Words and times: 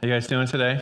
How 0.00 0.06
you 0.06 0.14
guys 0.14 0.28
doing 0.28 0.46
today? 0.46 0.80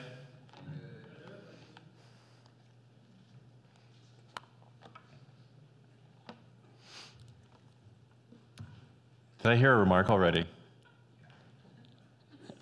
Did 9.43 9.52
I 9.52 9.57
hear 9.57 9.73
a 9.73 9.79
remark 9.79 10.11
already? 10.11 10.45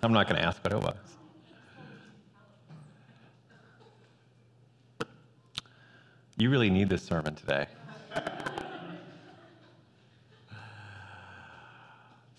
I'm 0.01 0.13
not 0.13 0.29
going 0.29 0.39
to 0.39 0.47
ask 0.47 0.63
what 0.63 0.71
it 0.71 0.79
was. 0.79 0.95
You 6.37 6.49
really 6.49 6.69
need 6.69 6.87
this 6.87 7.03
sermon 7.03 7.35
today. 7.35 7.67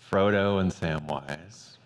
Frodo 0.09 0.59
and 0.59 0.71
Samwise. 0.71 1.76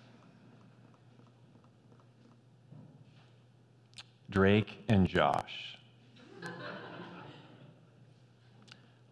Drake 4.32 4.80
and 4.88 5.08
Josh. 5.08 5.78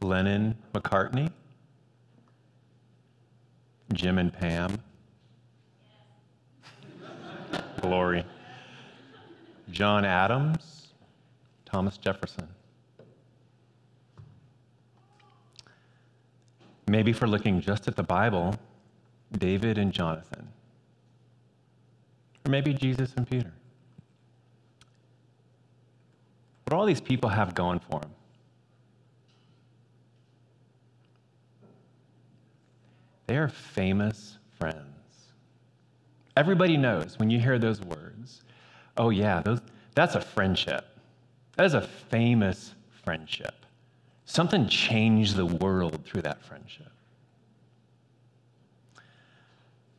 Lennon 0.01 0.55
McCartney. 0.73 1.29
Jim 3.91 4.17
and 4.17 4.31
Pam. 4.31 4.79
Glory. 7.81 8.23
John 9.69 10.05
Adams. 10.05 10.87
Thomas 11.65 11.97
Jefferson. 11.97 12.47
Maybe 16.87 17.13
for 17.13 17.27
looking 17.27 17.61
just 17.61 17.87
at 17.87 17.95
the 17.95 18.03
Bible, 18.03 18.55
David 19.37 19.77
and 19.77 19.91
Jonathan. 19.91 20.47
Or 22.45 22.49
maybe 22.49 22.73
Jesus 22.73 23.13
and 23.15 23.29
Peter. 23.29 23.53
What 26.69 26.77
all 26.77 26.85
these 26.85 27.01
people 27.01 27.31
have 27.31 27.55
going 27.55 27.79
for 27.79 27.99
them? 27.99 28.11
They 33.25 33.37
are 33.37 33.47
famous 33.47 34.37
friends. 34.59 34.85
Everybody 36.37 36.77
knows 36.77 37.17
when 37.17 37.31
you 37.31 37.39
hear 37.39 37.57
those 37.57 37.81
words, 37.81 38.43
oh, 38.97 39.09
yeah, 39.09 39.41
those, 39.41 39.61
that's 39.95 40.13
a 40.13 40.21
friendship. 40.21 40.85
That 41.57 41.65
is 41.65 41.73
a 41.73 41.81
famous 41.81 42.75
friendship. 43.03 43.65
Something 44.25 44.67
changed 44.67 45.37
the 45.37 45.47
world 45.47 46.05
through 46.05 46.21
that 46.21 46.45
friendship. 46.45 46.91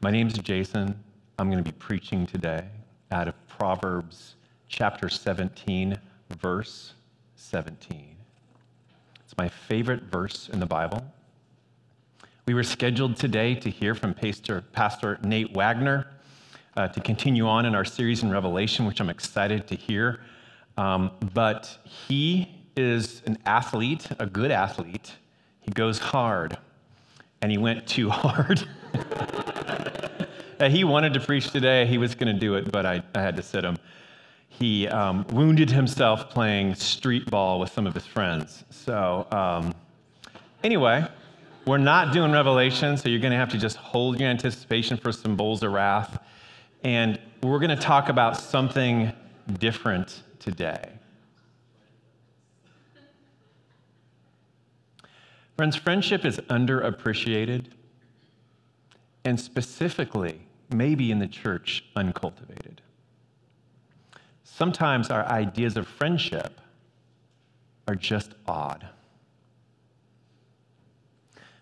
My 0.03 0.13
name 0.13 0.29
is 0.29 0.35
Jason. 0.35 0.97
I'm 1.37 1.51
going 1.51 1.65
to 1.65 1.69
be 1.69 1.77
preaching 1.79 2.27
today 2.27 2.69
out 3.11 3.27
of 3.27 3.35
Proverbs 3.49 4.37
chapter 4.69 5.09
17, 5.09 5.99
verse 6.31 6.95
17. 7.37 8.17
It's 9.25 9.37
my 9.37 9.49
favorite 9.49 10.05
verse 10.05 10.49
in 10.49 10.61
the 10.61 10.67
Bible. 10.67 11.05
We 12.47 12.55
were 12.55 12.65
scheduled 12.65 13.17
today 13.17 13.55
to 13.55 13.71
hear 13.71 13.95
from 13.95 14.15
Pastor, 14.15 14.63
Pastor 14.73 15.19
Nate 15.23 15.55
Wagner 15.55 16.07
uh, 16.77 16.89
to 16.89 17.01
continue 17.01 17.47
on 17.47 17.67
in 17.67 17.75
our 17.75 17.85
series 17.85 18.23
in 18.23 18.31
Revelation, 18.31 18.87
which 18.87 19.01
I'm 19.01 19.11
excited 19.11 19.67
to 19.69 19.75
hear. 19.75 20.21
Um, 20.77 21.11
but 21.35 21.79
he 21.85 22.49
is 22.77 23.23
an 23.27 23.39
athlete, 23.45 24.09
a 24.19 24.27
good 24.27 24.51
athlete. 24.51 25.13
He 25.61 25.71
goes 25.73 25.99
hard, 25.99 26.57
and 27.43 27.51
he 27.53 27.59
went 27.59 27.87
too 27.87 28.09
hard. 28.11 28.67
he 30.69 30.85
wanted 30.85 31.15
to 31.15 31.21
preach 31.21 31.51
today. 31.51 31.87
He 31.87 31.99
was 31.99 32.15
going 32.15 32.33
to 32.33 32.41
do 32.41 32.55
it, 32.55 32.71
but 32.71 32.87
I, 32.87 33.03
I, 33.15 33.21
had 33.21 33.37
to 33.37 33.43
sit 33.43 33.65
him. 33.65 33.77
He 34.51 34.87
um, 34.89 35.27
wounded 35.31 35.71
himself 35.71 36.29
playing 36.29 36.75
street 36.75 37.31
ball 37.31 37.59
with 37.59 37.73
some 37.73 37.87
of 37.87 37.95
his 37.95 38.07
friends. 38.07 38.65
So, 38.69 39.27
um, 39.31 39.73
anyway, 40.63 41.07
we're 41.67 41.79
not 41.79 42.13
doing 42.13 42.33
Revelation, 42.33 42.97
so 42.97 43.09
you're 43.09 43.21
going 43.21 43.33
to 43.33 43.39
have 43.39 43.49
to 43.51 43.59
just 43.59 43.77
hold 43.77 44.21
your 44.21 44.29
anticipation 44.29 44.97
for 44.97 45.13
some 45.13 45.37
bowls 45.37 45.63
of 45.63 45.73
wrath. 45.73 46.23
And 46.85 47.19
we're 47.43 47.59
going 47.59 47.71
to 47.71 47.77
talk 47.77 48.09
about 48.09 48.37
something 48.37 49.13
different 49.59 50.23
today. 50.41 50.91
Friends, 55.57 55.77
friendship 55.77 56.25
is 56.25 56.39
underappreciated, 56.39 57.67
and 59.25 59.39
specifically, 59.39 60.41
maybe 60.71 61.11
in 61.11 61.19
the 61.19 61.29
church, 61.29 61.85
uncultivated. 61.95 62.81
Sometimes 64.61 65.09
our 65.09 65.25
ideas 65.25 65.79
of 65.79 65.89
friendship 65.89 66.61
are 67.89 67.95
just 67.95 68.35
odd. 68.47 68.87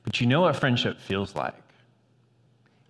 But 0.03 0.21
you 0.21 0.27
know 0.27 0.41
what 0.41 0.57
friendship 0.57 0.99
feels 0.99 1.37
like. 1.37 1.55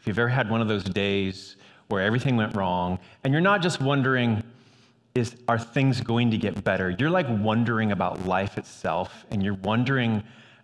If 0.00 0.06
you've 0.06 0.18
ever 0.18 0.30
had 0.30 0.48
one 0.48 0.62
of 0.62 0.68
those 0.68 0.84
days 0.84 1.56
where 1.88 2.02
everything 2.02 2.38
went 2.38 2.56
wrong, 2.56 2.98
and 3.22 3.34
you're 3.34 3.42
not 3.42 3.60
just 3.60 3.82
wondering, 3.82 4.42
is, 5.14 5.36
are 5.46 5.58
things 5.58 6.00
going 6.00 6.30
to 6.30 6.38
get 6.38 6.64
better? 6.64 6.88
You're 6.98 7.10
like 7.10 7.26
wondering 7.28 7.92
about 7.92 8.24
life 8.24 8.56
itself, 8.56 9.26
and 9.30 9.42
you're 9.42 9.54
wondering 9.62 10.22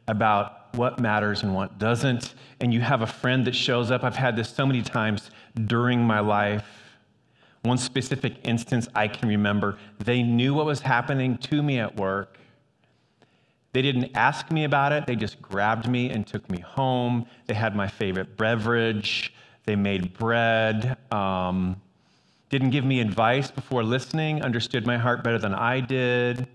about 0.09 0.75
what 0.75 0.99
matters 1.01 1.43
and 1.43 1.55
what 1.55 1.79
doesn't. 1.79 2.35
And 2.61 2.73
you 2.73 2.81
have 2.81 3.03
a 3.03 3.07
friend 3.07 3.47
that 3.47 3.55
shows 3.55 3.91
up. 3.91 4.05
I've 4.05 4.17
had 4.17 4.37
this 4.37 4.49
so 4.49 4.65
many 4.65 4.81
times 4.81 5.31
during 5.67 6.01
my 6.01 6.21
life. 6.21 6.65
One 7.65 7.79
specific 7.79 8.37
instance 8.45 8.89
I 8.95 9.09
can 9.09 9.29
remember, 9.29 9.79
they 9.99 10.23
knew 10.23 10.55
what 10.55 10.67
was 10.67 10.81
happening 10.81 11.37
to 11.39 11.63
me 11.63 11.79
at 11.79 11.97
work. 11.97 12.39
They 13.73 13.83
didn't 13.83 14.13
ask 14.15 14.51
me 14.51 14.65
about 14.65 14.93
it, 14.93 15.07
they 15.07 15.17
just 15.17 15.43
grabbed 15.43 15.89
me 15.89 16.11
and 16.11 16.27
took 16.27 16.49
me 16.49 16.61
home. 16.61 17.27
They 17.47 17.55
had 17.55 17.75
my 17.75 17.89
favorite 17.89 18.37
beverage, 18.37 19.35
they 19.65 19.77
made 19.77 20.17
bread, 20.17 20.97
um, 21.13 21.81
didn't 22.51 22.71
give 22.71 22.85
me 22.85 23.01
advice 23.01 23.51
before 23.51 23.83
listening, 23.83 24.43
understood 24.43 24.87
my 24.87 24.97
heart 24.97 25.25
better 25.25 25.39
than 25.39 25.55
I 25.55 25.81
did 25.81 26.47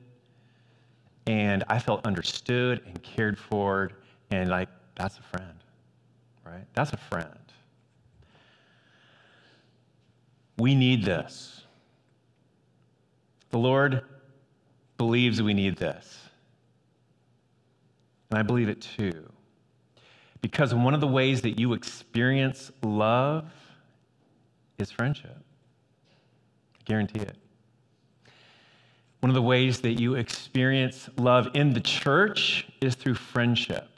and 1.30 1.64
I 1.70 1.78
felt 1.78 2.06
understood 2.08 2.82
and 2.88 3.02
cared 3.04 3.38
for, 3.38 3.92
and 4.32 4.50
like, 4.50 4.68
that's 4.96 5.20
a 5.20 5.22
friend, 5.22 5.54
right? 6.44 6.66
That's 6.74 6.92
a 6.92 6.98
friend. 6.98 7.39
We 10.60 10.76
need 10.76 11.04
this. 11.04 11.62
The 13.50 13.58
Lord 13.58 14.04
believes 14.98 15.42
we 15.42 15.54
need 15.54 15.78
this. 15.78 16.20
And 18.30 18.38
I 18.38 18.44
believe 18.44 18.68
it 18.70 18.82
too. 18.82 19.32
Because 20.42 20.74
one 20.74 20.94
of 20.94 21.02
the 21.02 21.08
ways 21.08 21.42
that 21.42 21.60
you 21.60 21.74
experience 21.74 22.72
love 22.84 23.46
is 24.78 24.92
friendship. 24.92 25.38
I 25.38 26.84
guarantee 26.84 27.22
it. 27.22 27.38
One 29.22 29.30
of 29.30 29.36
the 29.36 29.42
ways 29.42 29.82
that 29.82 30.00
you 30.00 30.16
experience 30.16 31.10
love 31.18 31.50
in 31.54 31.74
the 31.74 31.82
church 31.82 32.68
is 32.82 32.96
through 32.96 33.16
friendship. 33.16 33.90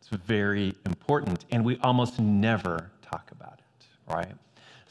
It's 0.00 0.08
very 0.08 0.74
important, 0.86 1.44
and 1.50 1.64
we 1.64 1.78
almost 1.78 2.18
never 2.18 2.90
talk 3.02 3.30
about 3.32 3.58
it, 3.58 4.12
right? 4.12 4.34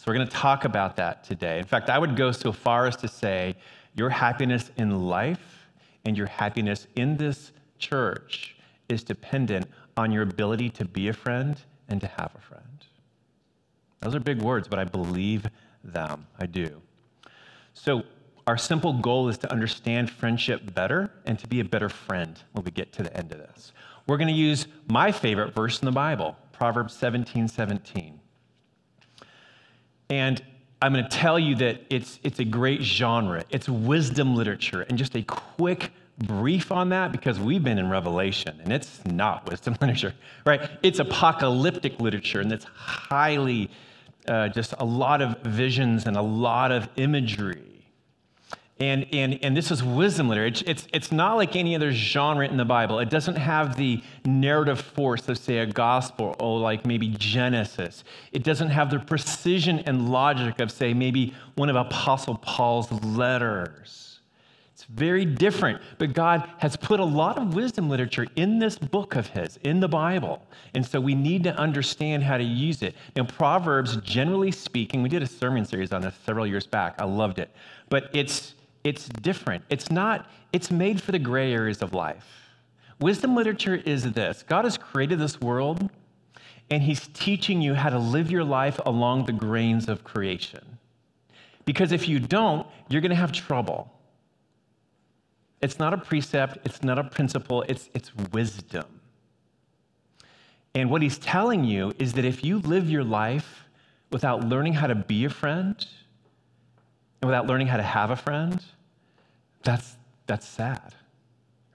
So 0.04 0.12
we're 0.12 0.16
going 0.16 0.28
to 0.28 0.34
talk 0.34 0.66
about 0.66 0.98
that 0.98 1.24
today. 1.24 1.60
In 1.60 1.64
fact, 1.64 1.90
I 1.90 1.98
would 1.98 2.18
go 2.18 2.34
so 2.34 2.52
far 2.52 2.88
as 2.88 2.98
to 2.98 3.08
say 3.08 3.56
your 3.96 4.10
happiness 4.10 4.70
in 4.76 5.08
life 5.08 5.70
and 6.04 6.18
your 6.18 6.28
happiness 6.28 6.88
in 6.98 7.16
this 7.16 7.54
church 7.80 8.58
is 8.90 9.02
dependent 9.02 9.66
on 9.96 10.12
your 10.12 10.24
ability 10.24 10.72
to 10.72 10.84
be 10.84 11.08
a 11.08 11.14
friend 11.14 11.56
and 11.88 12.02
to 12.02 12.08
have 12.08 12.36
a 12.36 12.42
friend. 12.42 12.86
Those 14.02 14.14
are 14.14 14.20
big 14.20 14.42
words, 14.42 14.68
but 14.68 14.78
I 14.78 14.84
believe 14.84 15.48
them. 15.86 16.28
I 16.38 16.48
do. 16.48 16.82
So, 17.74 18.04
our 18.46 18.58
simple 18.58 18.92
goal 18.92 19.30
is 19.30 19.38
to 19.38 19.50
understand 19.54 20.12
friendship 20.12 20.76
better 20.76 21.12
and 21.26 21.40
to 21.40 21.48
be 21.48 21.62
a 21.62 21.64
better 21.64 21.88
friend 21.88 22.38
when 22.52 22.66
we 22.66 22.72
get 22.72 22.92
to 22.92 23.04
the 23.04 23.16
end 23.16 23.32
of 23.32 23.38
this. 23.38 23.72
We're 24.06 24.18
going 24.18 24.28
to 24.28 24.34
use 24.34 24.68
my 24.90 25.14
favorite 25.14 25.54
verse 25.54 25.80
in 25.80 25.86
the 25.86 25.94
Bible, 25.94 26.36
Proverbs 26.52 26.94
17 26.94 27.48
17. 27.48 28.20
And 30.10 30.42
I'm 30.82 30.94
going 30.94 31.06
to 31.06 31.10
tell 31.10 31.40
you 31.40 31.56
that 31.56 31.82
it's, 31.90 32.20
it's 32.24 32.40
a 32.40 32.46
great 32.46 32.82
genre. 32.82 33.44
It's 33.50 33.70
wisdom 33.70 34.36
literature. 34.36 34.82
And 34.82 34.98
just 34.98 35.16
a 35.16 35.24
quick 35.24 35.92
brief 36.18 36.72
on 36.72 36.90
that 36.90 37.12
because 37.12 37.40
we've 37.40 37.64
been 37.64 37.80
in 37.80 37.90
Revelation 37.90 38.60
and 38.64 38.72
it's 38.72 39.04
not 39.06 39.50
wisdom 39.50 39.78
literature, 39.82 40.14
right? 40.46 40.70
It's 40.84 41.00
apocalyptic 41.00 42.00
literature 42.00 42.42
and 42.42 42.52
it's 42.52 42.66
highly, 42.66 43.70
uh, 44.28 44.50
just 44.50 44.74
a 44.80 44.86
lot 44.86 45.22
of 45.22 45.40
visions 45.42 46.06
and 46.06 46.18
a 46.18 46.22
lot 46.22 46.72
of 46.72 46.90
imagery. 46.98 47.73
And, 48.80 49.06
and, 49.14 49.40
and 49.44 49.56
this 49.56 49.70
is 49.70 49.84
wisdom 49.84 50.30
literature. 50.30 50.66
It's, 50.68 50.88
it's 50.92 51.12
not 51.12 51.36
like 51.36 51.56
any 51.56 51.76
other 51.76 51.92
genre 51.92 52.48
in 52.48 52.58
the 52.58 52.66
Bible. 52.66 53.00
It 53.00 53.10
doesn't 53.10 53.36
have 53.36 53.78
the 53.78 54.02
narrative 54.26 54.82
force 54.82 55.30
of, 55.30 55.38
say, 55.38 55.60
a 55.60 55.66
gospel 55.66 56.36
or 56.40 56.60
like 56.60 56.86
maybe 56.86 57.10
Genesis. 57.10 58.04
It 58.32 58.44
doesn't 58.44 58.70
have 58.70 58.90
the 58.90 59.00
precision 59.00 59.80
and 59.86 60.10
logic 60.10 60.60
of, 60.60 60.72
say, 60.72 60.94
maybe 60.94 61.34
one 61.56 61.70
of 61.70 61.76
Apostle 61.76 62.36
Paul's 62.36 62.92
letters. 63.04 64.20
It's 64.74 64.86
very 64.86 65.24
different. 65.24 65.80
But 66.00 66.14
God 66.14 66.50
has 66.58 66.76
put 66.76 67.00
a 67.00 67.06
lot 67.06 67.38
of 67.38 67.54
wisdom 67.54 67.90
literature 67.90 68.26
in 68.36 68.58
this 68.58 68.78
book 68.78 69.16
of 69.16 69.28
His, 69.28 69.58
in 69.58 69.82
the 69.82 69.88
Bible. 69.88 70.46
And 70.74 70.84
so 70.84 71.00
we 71.00 71.14
need 71.14 71.44
to 71.44 71.56
understand 71.58 72.24
how 72.24 72.38
to 72.38 72.44
use 72.44 72.82
it. 72.82 72.96
Now, 73.16 73.24
Proverbs, 73.24 73.98
generally 73.98 74.52
speaking, 74.52 75.04
we 75.04 75.10
did 75.10 75.22
a 75.22 75.28
sermon 75.28 75.64
series 75.64 75.94
on 75.94 76.02
this 76.02 76.16
several 76.26 76.48
years 76.48 76.66
back. 76.66 76.96
I 77.00 77.06
loved 77.06 77.38
it. 77.38 77.52
But 77.88 78.10
it's 78.14 78.56
it's 78.84 79.08
different. 79.08 79.64
It's 79.70 79.90
not, 79.90 80.30
it's 80.52 80.70
made 80.70 81.02
for 81.02 81.12
the 81.12 81.20
gray 81.20 81.54
areas 81.54 81.82
of 81.82 81.94
life. 81.94 82.26
Wisdom 83.00 83.36
literature 83.36 83.76
is 83.76 84.12
this 84.12 84.44
God 84.44 84.66
has 84.66 84.78
created 84.78 85.20
this 85.20 85.40
world, 85.42 85.90
and 86.70 86.84
He's 86.84 87.08
teaching 87.14 87.62
you 87.62 87.74
how 87.74 87.90
to 87.90 88.00
live 88.00 88.30
your 88.30 88.44
life 88.44 88.80
along 88.86 89.26
the 89.26 89.34
grains 89.34 89.90
of 89.90 90.04
creation. 90.04 90.78
Because 91.66 91.92
if 91.92 92.08
you 92.08 92.20
don't, 92.20 92.68
you're 92.90 93.02
going 93.02 93.10
to 93.10 93.16
have 93.16 93.32
trouble. 93.32 93.90
It's 95.62 95.80
not 95.80 95.94
a 95.94 95.98
precept, 95.98 96.58
it's 96.66 96.84
not 96.84 97.00
a 97.00 97.06
principle, 97.06 97.64
it's, 97.70 97.90
it's 97.94 98.12
wisdom. 98.34 98.86
And 100.76 100.90
what 100.90 101.02
he's 101.02 101.18
telling 101.18 101.64
you 101.64 101.94
is 102.00 102.14
that 102.14 102.26
if 102.26 102.44
you 102.44 102.60
live 102.60 102.90
your 102.90 103.04
life 103.04 103.64
without 104.12 104.44
learning 104.44 104.74
how 104.74 104.88
to 104.88 104.96
be 104.96 105.24
a 105.24 105.30
friend, 105.30 105.86
and 107.24 107.30
without 107.30 107.48
learning 107.48 107.68
how 107.68 107.78
to 107.78 107.84
have 107.84 108.12
a 108.12 108.18
friend, 108.18 108.62
that's, 109.64 109.96
that's 110.28 110.46
sad, 110.46 110.94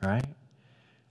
right? 0.02 0.26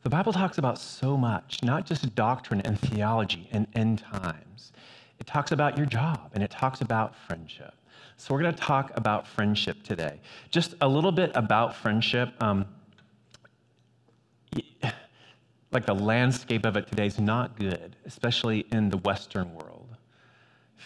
The 0.04 0.12
Bible 0.12 0.32
talks 0.32 0.60
about 0.60 0.78
so 0.78 1.18
much, 1.18 1.64
not 1.64 1.88
just 1.88 2.14
doctrine 2.14 2.62
and 2.62 2.80
theology 2.80 3.50
and 3.52 3.66
end 3.74 4.04
times. 4.14 4.74
It 5.20 5.26
talks 5.26 5.52
about 5.52 5.76
your 5.76 5.88
job 5.88 6.30
and 6.36 6.44
it 6.44 6.52
talks 6.52 6.82
about 6.82 7.16
friendship. 7.16 7.74
So, 8.18 8.32
we're 8.32 8.44
going 8.44 8.54
to 8.54 8.62
talk 8.62 8.92
about 8.94 9.28
friendship 9.28 9.82
today. 9.82 10.20
Just 10.52 10.76
a 10.82 10.88
little 10.88 11.12
bit 11.12 11.32
about 11.34 11.76
friendship. 11.76 12.32
Um, 12.40 12.68
like 15.72 15.88
the 15.88 15.96
landscape 15.96 16.64
of 16.64 16.78
it 16.78 16.86
today 16.86 17.08
is 17.08 17.20
not 17.20 17.58
good, 17.58 17.96
especially 18.06 18.68
in 18.72 18.90
the 18.92 18.98
Western 18.98 19.52
world. 19.56 19.77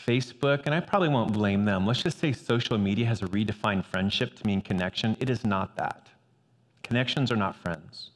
Facebook, 0.07 0.65
and 0.65 0.73
I 0.73 0.79
probably 0.79 1.09
won't 1.09 1.33
blame 1.33 1.65
them, 1.65 1.85
let's 1.85 2.01
just 2.01 2.19
say 2.19 2.31
social 2.31 2.77
media 2.77 3.05
has 3.05 3.21
redefined 3.21 3.85
friendship 3.85 4.35
to 4.37 4.47
mean 4.47 4.61
connection. 4.61 5.17
It 5.19 5.29
is 5.29 5.45
not 5.45 5.75
that. 5.77 6.07
Connections 6.83 7.31
are 7.31 7.35
not 7.35 7.55
friends. 7.55 8.11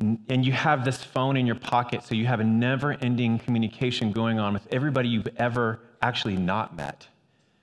And 0.00 0.46
you 0.46 0.52
have 0.52 0.84
this 0.84 1.02
phone 1.02 1.36
in 1.36 1.46
your 1.46 1.56
pocket, 1.56 2.04
so 2.04 2.14
you 2.14 2.26
have 2.26 2.38
a 2.38 2.44
never 2.44 2.92
ending 3.02 3.38
communication 3.38 4.12
going 4.12 4.38
on 4.38 4.54
with 4.54 4.66
everybody 4.70 5.08
you've 5.08 5.28
ever 5.36 5.80
actually 6.02 6.36
not 6.36 6.76
met. 6.76 7.08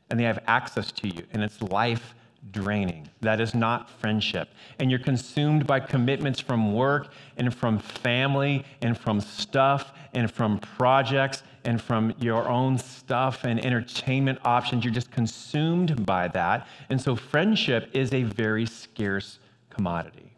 And 0.10 0.20
they 0.20 0.26
have 0.26 0.40
access 0.46 0.92
to 0.92 1.08
you, 1.08 1.24
and 1.32 1.42
it's 1.42 1.62
life 1.62 2.14
draining. 2.52 3.10
That 3.22 3.40
is 3.40 3.56
not 3.56 3.90
friendship. 3.90 4.50
And 4.80 4.92
you're 4.92 5.00
consumed 5.00 5.66
by 5.66 5.80
commitments 5.80 6.40
from 6.40 6.74
work 6.74 7.14
and 7.38 7.56
from 7.56 7.80
family 7.80 8.66
and 8.82 8.98
from 8.98 9.22
stuff 9.22 9.94
and 10.14 10.30
from 10.30 10.60
projects 10.60 11.42
and 11.66 11.82
from 11.82 12.14
your 12.20 12.48
own 12.48 12.78
stuff 12.78 13.44
and 13.44 13.64
entertainment 13.64 14.40
options. 14.46 14.84
You're 14.84 14.94
just 14.94 15.12
consumed 15.12 16.06
by 16.06 16.28
that. 16.30 16.68
And 16.90 17.02
so 17.02 17.16
friendship 17.16 17.90
is 17.94 18.14
a 18.14 18.24
very 18.24 18.66
scarce 18.66 19.40
commodity. 19.70 20.32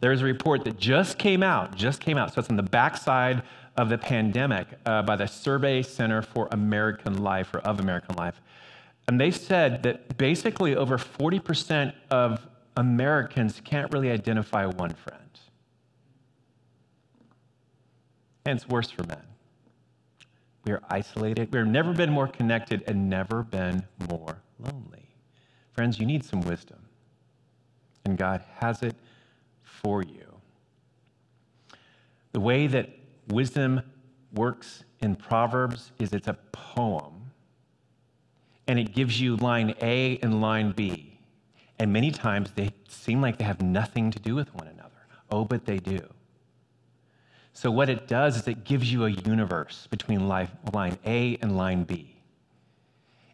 There's 0.00 0.20
a 0.20 0.24
report 0.24 0.64
that 0.64 0.78
just 0.78 1.18
came 1.18 1.42
out, 1.42 1.74
just 1.76 2.00
came 2.00 2.18
out. 2.18 2.34
So 2.34 2.40
it's 2.40 2.50
on 2.50 2.56
the 2.56 2.62
backside 2.62 3.42
of 3.76 3.88
the 3.88 3.98
pandemic 3.98 4.66
uh, 4.84 5.02
by 5.02 5.16
the 5.16 5.26
Survey 5.26 5.82
Center 5.82 6.22
for 6.22 6.48
American 6.50 7.22
Life 7.22 7.54
or 7.54 7.60
of 7.60 7.80
American 7.80 8.16
Life. 8.16 8.40
And 9.08 9.20
they 9.20 9.30
said 9.30 9.82
that 9.84 10.16
basically 10.18 10.76
over 10.76 10.98
40% 10.98 11.92
of 12.10 12.46
Americans 12.76 13.60
can't 13.64 13.92
really 13.92 14.10
identify 14.10 14.66
one 14.66 14.94
friend. 14.94 15.18
And 18.44 18.56
it's 18.56 18.68
worse 18.68 18.90
for 18.90 19.04
men. 19.04 19.22
We 20.64 20.72
are 20.72 20.82
isolated. 20.88 21.52
We've 21.52 21.66
never 21.66 21.92
been 21.92 22.10
more 22.10 22.28
connected 22.28 22.84
and 22.86 23.10
never 23.10 23.42
been 23.42 23.84
more 24.08 24.42
lonely. 24.58 25.08
Friends, 25.72 25.98
you 25.98 26.06
need 26.06 26.24
some 26.24 26.40
wisdom. 26.42 26.78
And 28.04 28.16
God 28.16 28.42
has 28.58 28.82
it 28.82 28.94
for 29.62 30.02
you. 30.02 30.40
The 32.32 32.40
way 32.40 32.66
that 32.66 32.90
wisdom 33.28 33.82
works 34.32 34.84
in 35.00 35.16
Proverbs 35.16 35.92
is 35.98 36.12
it's 36.12 36.28
a 36.28 36.38
poem, 36.52 37.30
and 38.66 38.78
it 38.78 38.94
gives 38.94 39.20
you 39.20 39.36
line 39.36 39.74
A 39.82 40.18
and 40.22 40.40
line 40.40 40.72
B. 40.72 41.18
And 41.78 41.92
many 41.92 42.10
times 42.10 42.52
they 42.54 42.70
seem 42.88 43.20
like 43.20 43.38
they 43.38 43.44
have 43.44 43.60
nothing 43.60 44.10
to 44.12 44.18
do 44.18 44.34
with 44.34 44.54
one 44.54 44.68
another. 44.68 44.90
Oh, 45.30 45.44
but 45.44 45.64
they 45.64 45.78
do. 45.78 46.00
So, 47.54 47.70
what 47.70 47.88
it 47.88 48.08
does 48.08 48.36
is 48.36 48.48
it 48.48 48.64
gives 48.64 48.90
you 48.90 49.04
a 49.04 49.10
universe 49.10 49.86
between 49.90 50.26
line 50.26 50.48
A 51.04 51.38
and 51.42 51.56
line 51.56 51.84
B. 51.84 52.16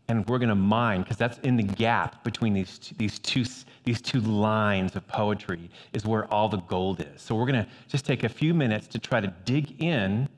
And 0.09 0.27
we're 0.27 0.39
going 0.39 0.49
to 0.49 0.55
mine, 0.55 1.03
because 1.03 1.19
that's 1.19 1.39
in 1.41 1.57
the 1.57 1.63
gap 1.63 2.25
between 2.25 2.55
these 2.55 2.79
two, 2.79 2.95
these, 2.97 3.19
two, 3.19 3.45
these 3.85 4.01
two 4.01 4.21
lines 4.21 4.97
of 4.97 5.07
poetry, 5.07 5.71
is 5.93 6.07
where 6.07 6.25
all 6.33 6.49
the 6.49 6.59
gold 6.59 7.01
is. 7.01 7.23
So, 7.23 7.35
we're 7.35 7.47
going 7.47 7.65
to 7.65 7.71
just 7.87 8.05
take 8.05 8.25
a 8.25 8.29
few 8.29 8.55
minutes 8.55 8.87
to 8.89 8.99
try 8.99 9.21
to 9.21 9.33
dig 9.45 9.81
in 9.83 10.29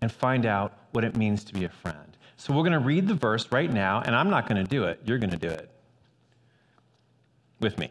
and 0.00 0.10
find 0.10 0.44
out 0.44 0.78
what 0.90 1.04
it 1.04 1.16
means 1.16 1.44
to 1.44 1.54
be 1.54 1.64
a 1.64 1.68
friend. 1.68 2.16
So, 2.36 2.52
we're 2.52 2.64
going 2.64 2.72
to 2.72 2.80
read 2.80 3.06
the 3.06 3.14
verse 3.14 3.46
right 3.52 3.72
now, 3.72 4.02
and 4.04 4.16
I'm 4.16 4.30
not 4.30 4.48
going 4.48 4.62
to 4.62 4.68
do 4.68 4.84
it. 4.84 5.00
You're 5.04 5.18
going 5.18 5.30
to 5.30 5.36
do 5.36 5.48
it 5.48 5.70
with 7.60 7.78
me. 7.78 7.88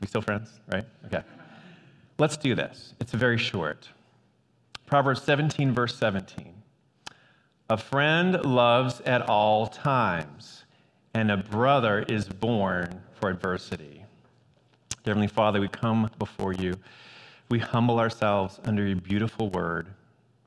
We 0.00 0.06
still 0.06 0.22
friends, 0.22 0.60
right? 0.70 0.84
Okay. 1.06 1.22
Let's 2.18 2.36
do 2.36 2.56
this. 2.56 2.94
It's 2.98 3.12
very 3.12 3.38
short. 3.38 3.88
Proverbs 4.86 5.22
17, 5.22 5.72
verse 5.72 5.94
17. 5.96 6.52
A 7.70 7.76
friend 7.76 8.44
loves 8.44 9.00
at 9.02 9.22
all 9.28 9.68
times, 9.68 10.64
and 11.14 11.30
a 11.30 11.36
brother 11.36 12.04
is 12.08 12.28
born 12.28 13.02
for 13.12 13.30
adversity. 13.30 14.02
Dear 15.04 15.14
Heavenly 15.14 15.28
Father, 15.28 15.60
we 15.60 15.68
come 15.68 16.10
before 16.18 16.52
you. 16.52 16.74
We 17.50 17.60
humble 17.60 18.00
ourselves 18.00 18.58
under 18.64 18.84
your 18.84 18.96
beautiful 18.96 19.48
word. 19.50 19.86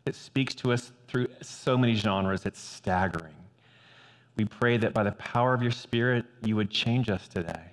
It 0.05 0.15
speaks 0.15 0.53
to 0.55 0.73
us 0.73 0.91
through 1.07 1.27
so 1.41 1.77
many 1.77 1.95
genres, 1.95 2.45
it's 2.45 2.59
staggering. 2.59 3.35
We 4.35 4.43
pray 4.43 4.75
that 4.75 4.93
by 4.93 5.03
the 5.03 5.13
power 5.13 5.53
of 5.53 5.61
your 5.61 5.71
Spirit, 5.71 6.25
you 6.43 6.57
would 6.57 6.69
change 6.69 7.09
us 7.09 7.29
today, 7.29 7.63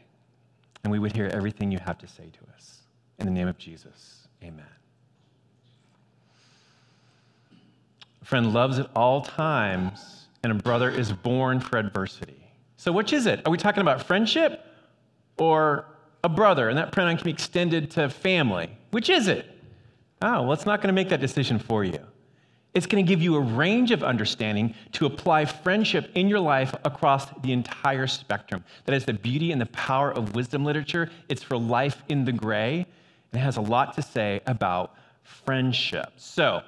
and 0.84 0.92
we 0.92 1.00
would 1.00 1.16
hear 1.16 1.26
everything 1.32 1.72
you 1.72 1.78
have 1.84 1.98
to 1.98 2.06
say 2.06 2.30
to 2.30 2.54
us. 2.54 2.77
In 3.18 3.26
the 3.26 3.32
name 3.32 3.48
of 3.48 3.58
Jesus, 3.58 4.28
amen. 4.42 4.64
A 8.22 8.24
friend 8.24 8.52
loves 8.52 8.78
at 8.78 8.88
all 8.94 9.22
times, 9.22 10.26
and 10.44 10.52
a 10.52 10.54
brother 10.54 10.88
is 10.88 11.12
born 11.12 11.58
for 11.58 11.78
adversity. 11.78 12.48
So, 12.76 12.92
which 12.92 13.12
is 13.12 13.26
it? 13.26 13.42
Are 13.44 13.50
we 13.50 13.58
talking 13.58 13.80
about 13.80 14.04
friendship 14.06 14.64
or 15.36 15.84
a 16.22 16.28
brother? 16.28 16.68
And 16.68 16.78
that 16.78 16.92
pronoun 16.92 17.16
can 17.16 17.24
be 17.24 17.32
extended 17.32 17.90
to 17.92 18.08
family. 18.08 18.70
Which 18.92 19.10
is 19.10 19.26
it? 19.26 19.46
Oh, 20.22 20.42
well, 20.42 20.52
it's 20.52 20.66
not 20.66 20.80
going 20.80 20.88
to 20.88 20.94
make 20.94 21.08
that 21.08 21.20
decision 21.20 21.58
for 21.58 21.84
you. 21.84 21.98
It's 22.74 22.86
going 22.86 23.04
to 23.04 23.08
give 23.08 23.20
you 23.20 23.34
a 23.34 23.40
range 23.40 23.90
of 23.90 24.04
understanding 24.04 24.74
to 24.92 25.06
apply 25.06 25.46
friendship 25.46 26.10
in 26.14 26.28
your 26.28 26.38
life 26.38 26.72
across 26.84 27.26
the 27.42 27.52
entire 27.52 28.06
spectrum. 28.06 28.64
That 28.84 28.94
is 28.94 29.04
the 29.04 29.14
beauty 29.14 29.50
and 29.50 29.60
the 29.60 29.66
power 29.66 30.12
of 30.12 30.36
wisdom 30.36 30.64
literature. 30.64 31.10
It's 31.28 31.42
for 31.42 31.58
life 31.58 32.04
in 32.08 32.24
the 32.24 32.32
gray 32.32 32.86
and 33.32 33.40
has 33.40 33.56
a 33.56 33.60
lot 33.60 33.94
to 33.94 34.02
say 34.02 34.40
about 34.46 34.94
friendship. 35.22 36.12
So, 36.16 36.62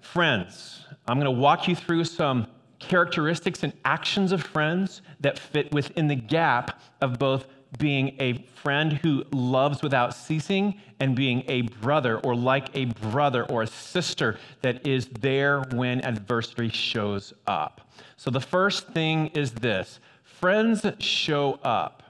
friends, 0.00 0.86
I'm 1.06 1.18
going 1.18 1.32
to 1.32 1.40
walk 1.40 1.68
you 1.68 1.76
through 1.76 2.04
some 2.04 2.46
characteristics 2.78 3.62
and 3.62 3.72
actions 3.84 4.32
of 4.32 4.42
friends 4.42 5.02
that 5.20 5.38
fit 5.38 5.72
within 5.72 6.06
the 6.06 6.14
gap 6.14 6.80
of 7.00 7.18
both 7.18 7.46
being 7.76 8.16
a 8.18 8.44
friend 8.54 8.94
who 8.94 9.24
loves 9.30 9.82
without 9.82 10.14
ceasing 10.14 10.80
and 11.00 11.14
being 11.14 11.44
a 11.48 11.62
brother 11.62 12.18
or 12.20 12.34
like 12.34 12.74
a 12.74 12.86
brother 12.86 13.44
or 13.44 13.62
a 13.62 13.66
sister 13.66 14.38
that 14.62 14.86
is 14.86 15.08
there 15.20 15.60
when 15.72 16.02
adversity 16.04 16.70
shows 16.70 17.34
up. 17.46 17.92
So 18.16 18.30
the 18.30 18.40
first 18.40 18.88
thing 18.88 19.26
is 19.28 19.52
this 19.52 20.00
friends 20.22 20.86
show 20.98 21.58
up. 21.62 22.02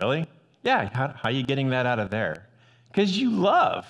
Really? 0.00 0.26
Yeah, 0.62 0.88
how, 0.92 1.08
how 1.08 1.28
are 1.28 1.32
you 1.32 1.42
getting 1.42 1.70
that 1.70 1.86
out 1.86 1.98
of 1.98 2.10
there? 2.10 2.46
Because 2.88 3.18
you 3.18 3.30
love. 3.30 3.86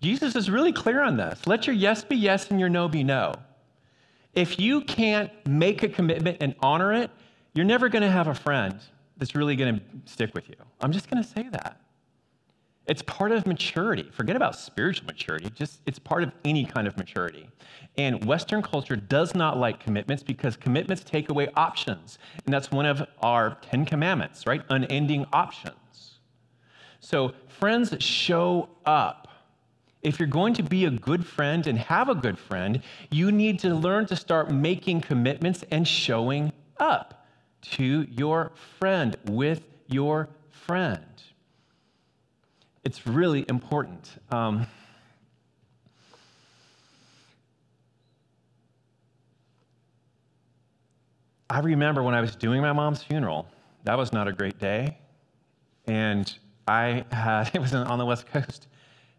Jesus 0.00 0.36
is 0.36 0.50
really 0.50 0.72
clear 0.72 1.02
on 1.02 1.16
this. 1.16 1.46
Let 1.46 1.66
your 1.66 1.74
yes 1.74 2.04
be 2.04 2.16
yes 2.16 2.50
and 2.50 2.60
your 2.60 2.68
no 2.68 2.88
be 2.88 3.02
no. 3.02 3.34
If 4.34 4.58
you 4.58 4.82
can't 4.82 5.30
make 5.46 5.82
a 5.82 5.88
commitment 5.88 6.38
and 6.40 6.54
honor 6.60 6.92
it, 6.92 7.10
you're 7.54 7.64
never 7.64 7.88
going 7.88 8.02
to 8.02 8.10
have 8.10 8.28
a 8.28 8.34
friend 8.34 8.78
that's 9.16 9.34
really 9.34 9.56
going 9.56 9.78
to 9.78 9.82
stick 10.04 10.34
with 10.34 10.48
you. 10.48 10.56
I'm 10.80 10.92
just 10.92 11.10
going 11.10 11.22
to 11.22 11.28
say 11.28 11.48
that. 11.50 11.80
It's 12.86 13.02
part 13.02 13.32
of 13.32 13.46
maturity. 13.46 14.08
Forget 14.12 14.36
about 14.36 14.54
spiritual 14.54 15.06
maturity, 15.06 15.50
just 15.54 15.80
it's 15.86 15.98
part 15.98 16.22
of 16.22 16.32
any 16.44 16.64
kind 16.64 16.86
of 16.86 16.96
maturity. 16.96 17.48
And 17.98 18.24
Western 18.24 18.62
culture 18.62 18.94
does 18.94 19.34
not 19.34 19.58
like 19.58 19.80
commitments 19.80 20.22
because 20.22 20.56
commitments 20.56 21.02
take 21.02 21.28
away 21.28 21.48
options. 21.56 22.18
And 22.44 22.54
that's 22.54 22.70
one 22.70 22.86
of 22.86 23.02
our 23.20 23.58
10 23.62 23.86
commandments, 23.86 24.46
right? 24.46 24.62
Unending 24.70 25.26
options. 25.32 26.18
So, 27.00 27.32
friends 27.48 27.94
show 27.98 28.68
up. 28.84 29.28
If 30.02 30.20
you're 30.20 30.28
going 30.28 30.54
to 30.54 30.62
be 30.62 30.84
a 30.84 30.90
good 30.90 31.26
friend 31.26 31.66
and 31.66 31.78
have 31.78 32.08
a 32.08 32.14
good 32.14 32.38
friend, 32.38 32.82
you 33.10 33.32
need 33.32 33.58
to 33.60 33.74
learn 33.74 34.06
to 34.06 34.16
start 34.16 34.50
making 34.50 35.00
commitments 35.00 35.64
and 35.72 35.88
showing 35.88 36.52
up 36.78 37.26
to 37.62 38.06
your 38.10 38.52
friend 38.78 39.16
with 39.24 39.62
your 39.88 40.28
friend 40.48 41.06
it's 42.86 43.04
really 43.04 43.44
important. 43.48 44.08
Um, 44.30 44.64
I 51.50 51.58
remember 51.58 52.04
when 52.04 52.14
I 52.14 52.20
was 52.20 52.36
doing 52.36 52.62
my 52.62 52.72
mom's 52.72 53.02
funeral, 53.02 53.48
that 53.82 53.98
was 53.98 54.12
not 54.12 54.28
a 54.28 54.32
great 54.32 54.60
day. 54.60 54.98
And 55.88 56.32
I 56.68 57.04
had, 57.10 57.50
it 57.54 57.60
was 57.60 57.74
on 57.74 57.98
the 57.98 58.06
West 58.06 58.28
Coast, 58.28 58.68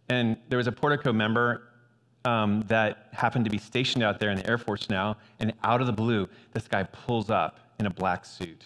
and 0.08 0.38
there 0.48 0.58
was 0.58 0.68
a 0.68 0.72
Portico 0.72 1.12
member 1.12 1.64
um, 2.24 2.64
that 2.70 3.10
happened 3.12 3.44
to 3.44 3.52
be 3.52 3.58
stationed 3.58 4.02
out 4.02 4.18
there 4.18 4.30
in 4.30 4.38
the 4.38 4.50
Air 4.50 4.58
Force 4.58 4.90
now, 4.90 5.18
and 5.42 5.52
out 5.66 5.82
of 5.82 5.88
the 5.88 5.94
blue, 5.94 6.30
this 6.54 6.70
guy 6.70 6.84
pulls 6.84 7.30
up 7.30 7.60
in 7.82 7.86
a 7.86 7.90
black 7.90 8.24
suit. 8.24 8.64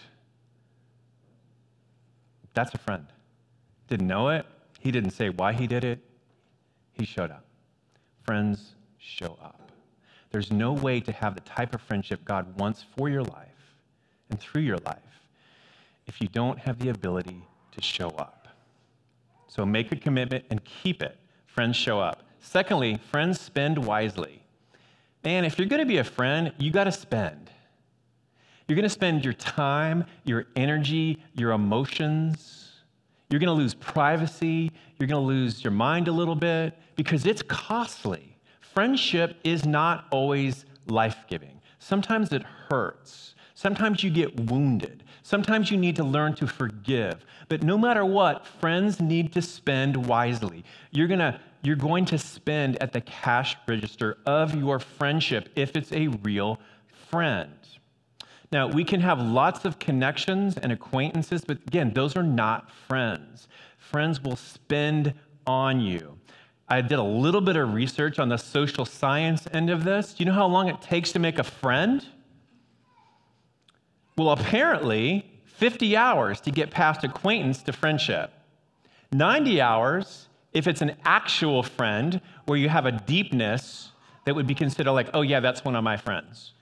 That's 2.54 2.72
a 2.72 2.78
friend. 2.78 3.08
Didn't 3.88 4.06
know 4.06 4.28
it, 4.28 4.46
he 4.82 4.90
didn't 4.90 5.10
say 5.10 5.28
why 5.28 5.52
he 5.52 5.68
did 5.68 5.84
it, 5.84 6.00
he 6.92 7.04
showed 7.04 7.30
up. 7.30 7.44
Friends 8.24 8.74
show 8.98 9.38
up. 9.40 9.70
There's 10.32 10.50
no 10.50 10.72
way 10.72 10.98
to 11.00 11.12
have 11.12 11.36
the 11.36 11.40
type 11.42 11.72
of 11.72 11.80
friendship 11.80 12.24
God 12.24 12.58
wants 12.58 12.84
for 12.96 13.08
your 13.08 13.22
life 13.22 13.48
and 14.28 14.40
through 14.40 14.62
your 14.62 14.78
life 14.78 14.98
if 16.08 16.20
you 16.20 16.26
don't 16.26 16.58
have 16.58 16.80
the 16.80 16.88
ability 16.88 17.46
to 17.70 17.80
show 17.80 18.08
up. 18.10 18.48
So 19.46 19.64
make 19.64 19.92
a 19.92 19.96
commitment 19.96 20.46
and 20.50 20.64
keep 20.64 21.00
it. 21.00 21.16
Friends 21.46 21.76
show 21.76 22.00
up. 22.00 22.24
Secondly, 22.40 22.98
friends 23.10 23.40
spend 23.40 23.78
wisely. 23.78 24.42
Man, 25.24 25.44
if 25.44 25.58
you're 25.58 25.68
going 25.68 25.80
to 25.80 25.86
be 25.86 25.98
a 25.98 26.04
friend, 26.04 26.52
you 26.58 26.72
got 26.72 26.84
to 26.84 26.92
spend. 26.92 27.50
You're 28.66 28.74
going 28.76 28.82
to 28.82 28.88
spend 28.88 29.24
your 29.24 29.34
time, 29.34 30.06
your 30.24 30.46
energy, 30.56 31.22
your 31.34 31.52
emotions 31.52 32.61
you're 33.32 33.38
going 33.38 33.46
to 33.46 33.62
lose 33.62 33.72
privacy. 33.72 34.70
You're 34.98 35.08
going 35.08 35.22
to 35.22 35.26
lose 35.26 35.64
your 35.64 35.70
mind 35.70 36.06
a 36.06 36.12
little 36.12 36.34
bit 36.34 36.78
because 36.96 37.24
it's 37.24 37.40
costly. 37.40 38.36
Friendship 38.60 39.38
is 39.42 39.64
not 39.64 40.06
always 40.10 40.66
life 40.86 41.24
giving. 41.28 41.58
Sometimes 41.78 42.30
it 42.32 42.42
hurts. 42.42 43.34
Sometimes 43.54 44.04
you 44.04 44.10
get 44.10 44.38
wounded. 44.50 45.04
Sometimes 45.22 45.70
you 45.70 45.78
need 45.78 45.96
to 45.96 46.04
learn 46.04 46.34
to 46.34 46.46
forgive. 46.46 47.24
But 47.48 47.62
no 47.62 47.78
matter 47.78 48.04
what, 48.04 48.46
friends 48.46 49.00
need 49.00 49.32
to 49.32 49.40
spend 49.40 50.06
wisely. 50.06 50.62
You're, 50.90 51.08
gonna, 51.08 51.40
you're 51.62 51.76
going 51.76 52.04
to 52.06 52.18
spend 52.18 52.82
at 52.82 52.92
the 52.92 53.00
cash 53.00 53.56
register 53.66 54.18
of 54.26 54.54
your 54.54 54.78
friendship 54.78 55.48
if 55.56 55.74
it's 55.74 55.92
a 55.92 56.08
real 56.08 56.58
friend. 57.08 57.52
Now, 58.52 58.66
we 58.66 58.84
can 58.84 59.00
have 59.00 59.18
lots 59.18 59.64
of 59.64 59.78
connections 59.78 60.58
and 60.58 60.72
acquaintances, 60.72 61.42
but 61.42 61.56
again, 61.66 61.92
those 61.94 62.16
are 62.16 62.22
not 62.22 62.70
friends. 62.70 63.48
Friends 63.78 64.22
will 64.22 64.36
spend 64.36 65.14
on 65.46 65.80
you. 65.80 66.18
I 66.68 66.82
did 66.82 66.98
a 66.98 67.02
little 67.02 67.40
bit 67.40 67.56
of 67.56 67.72
research 67.72 68.18
on 68.18 68.28
the 68.28 68.36
social 68.36 68.84
science 68.84 69.48
end 69.52 69.70
of 69.70 69.84
this. 69.84 70.12
Do 70.12 70.22
you 70.22 70.30
know 70.30 70.36
how 70.36 70.46
long 70.46 70.68
it 70.68 70.82
takes 70.82 71.12
to 71.12 71.18
make 71.18 71.38
a 71.38 71.44
friend? 71.44 72.04
Well, 74.18 74.30
apparently, 74.30 75.30
50 75.46 75.96
hours 75.96 76.40
to 76.42 76.50
get 76.50 76.70
past 76.70 77.04
acquaintance 77.04 77.62
to 77.62 77.72
friendship, 77.72 78.32
90 79.12 79.60
hours 79.62 80.28
if 80.52 80.66
it's 80.66 80.82
an 80.82 80.96
actual 81.06 81.62
friend 81.62 82.20
where 82.44 82.58
you 82.58 82.68
have 82.68 82.84
a 82.84 82.92
deepness 82.92 83.92
that 84.26 84.34
would 84.34 84.46
be 84.46 84.54
considered 84.54 84.92
like, 84.92 85.08
oh, 85.14 85.22
yeah, 85.22 85.40
that's 85.40 85.64
one 85.64 85.74
of 85.74 85.82
my 85.82 85.96
friends. 85.96 86.52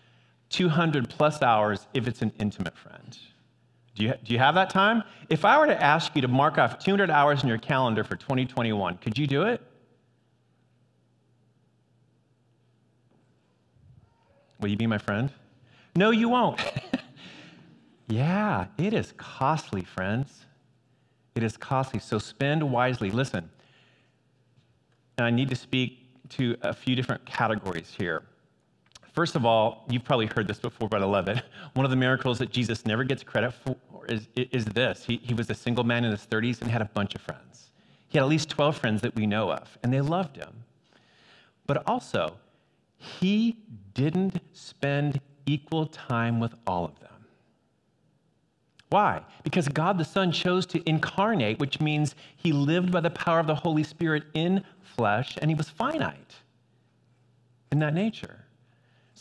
200 0.50 1.08
plus 1.08 1.42
hours 1.42 1.86
if 1.94 2.06
it's 2.06 2.22
an 2.22 2.32
intimate 2.38 2.76
friend. 2.76 3.18
Do 3.94 4.04
you, 4.04 4.14
do 4.24 4.32
you 4.32 4.38
have 4.38 4.54
that 4.54 4.70
time? 4.70 5.02
If 5.28 5.44
I 5.44 5.58
were 5.58 5.66
to 5.66 5.82
ask 5.82 6.14
you 6.14 6.22
to 6.22 6.28
mark 6.28 6.58
off 6.58 6.78
200 6.78 7.10
hours 7.10 7.42
in 7.42 7.48
your 7.48 7.58
calendar 7.58 8.04
for 8.04 8.16
2021, 8.16 8.98
could 8.98 9.18
you 9.18 9.26
do 9.26 9.42
it? 9.42 9.60
Will 14.60 14.68
you 14.68 14.76
be 14.76 14.86
my 14.86 14.98
friend? 14.98 15.30
No, 15.96 16.10
you 16.10 16.28
won't. 16.28 16.60
yeah, 18.08 18.66
it 18.78 18.92
is 18.92 19.12
costly, 19.16 19.82
friends. 19.82 20.46
It 21.34 21.42
is 21.42 21.56
costly. 21.56 22.00
So 22.00 22.18
spend 22.18 22.62
wisely. 22.70 23.10
Listen, 23.10 23.48
and 25.16 25.26
I 25.26 25.30
need 25.30 25.48
to 25.50 25.56
speak 25.56 25.98
to 26.30 26.56
a 26.62 26.72
few 26.72 26.94
different 26.94 27.24
categories 27.26 27.94
here. 27.98 28.22
First 29.12 29.34
of 29.34 29.44
all, 29.44 29.84
you've 29.90 30.04
probably 30.04 30.26
heard 30.26 30.46
this 30.46 30.58
before, 30.58 30.88
but 30.88 31.02
I 31.02 31.04
love 31.04 31.28
it. 31.28 31.42
One 31.74 31.84
of 31.84 31.90
the 31.90 31.96
miracles 31.96 32.38
that 32.38 32.50
Jesus 32.50 32.86
never 32.86 33.04
gets 33.04 33.22
credit 33.22 33.52
for 33.52 33.76
is, 34.08 34.28
is 34.36 34.64
this 34.66 35.04
he, 35.04 35.20
he 35.22 35.34
was 35.34 35.50
a 35.50 35.54
single 35.54 35.84
man 35.84 36.04
in 36.04 36.10
his 36.10 36.26
30s 36.26 36.60
and 36.62 36.70
had 36.70 36.82
a 36.82 36.86
bunch 36.86 37.14
of 37.14 37.20
friends. 37.20 37.70
He 38.08 38.18
had 38.18 38.24
at 38.24 38.28
least 38.28 38.50
12 38.50 38.76
friends 38.76 39.02
that 39.02 39.14
we 39.14 39.26
know 39.26 39.50
of, 39.52 39.78
and 39.82 39.92
they 39.92 40.00
loved 40.00 40.36
him. 40.36 40.64
But 41.66 41.88
also, 41.88 42.36
he 42.96 43.56
didn't 43.94 44.40
spend 44.52 45.20
equal 45.46 45.86
time 45.86 46.40
with 46.40 46.54
all 46.66 46.84
of 46.84 46.98
them. 47.00 47.10
Why? 48.90 49.22
Because 49.44 49.68
God 49.68 49.98
the 49.98 50.04
Son 50.04 50.32
chose 50.32 50.66
to 50.66 50.88
incarnate, 50.88 51.60
which 51.60 51.80
means 51.80 52.16
he 52.36 52.52
lived 52.52 52.90
by 52.90 53.00
the 53.00 53.10
power 53.10 53.38
of 53.38 53.46
the 53.46 53.54
Holy 53.54 53.84
Spirit 53.84 54.24
in 54.34 54.64
flesh, 54.82 55.38
and 55.40 55.50
he 55.50 55.54
was 55.54 55.68
finite 55.68 56.34
in 57.70 57.78
that 57.78 57.94
nature. 57.94 58.44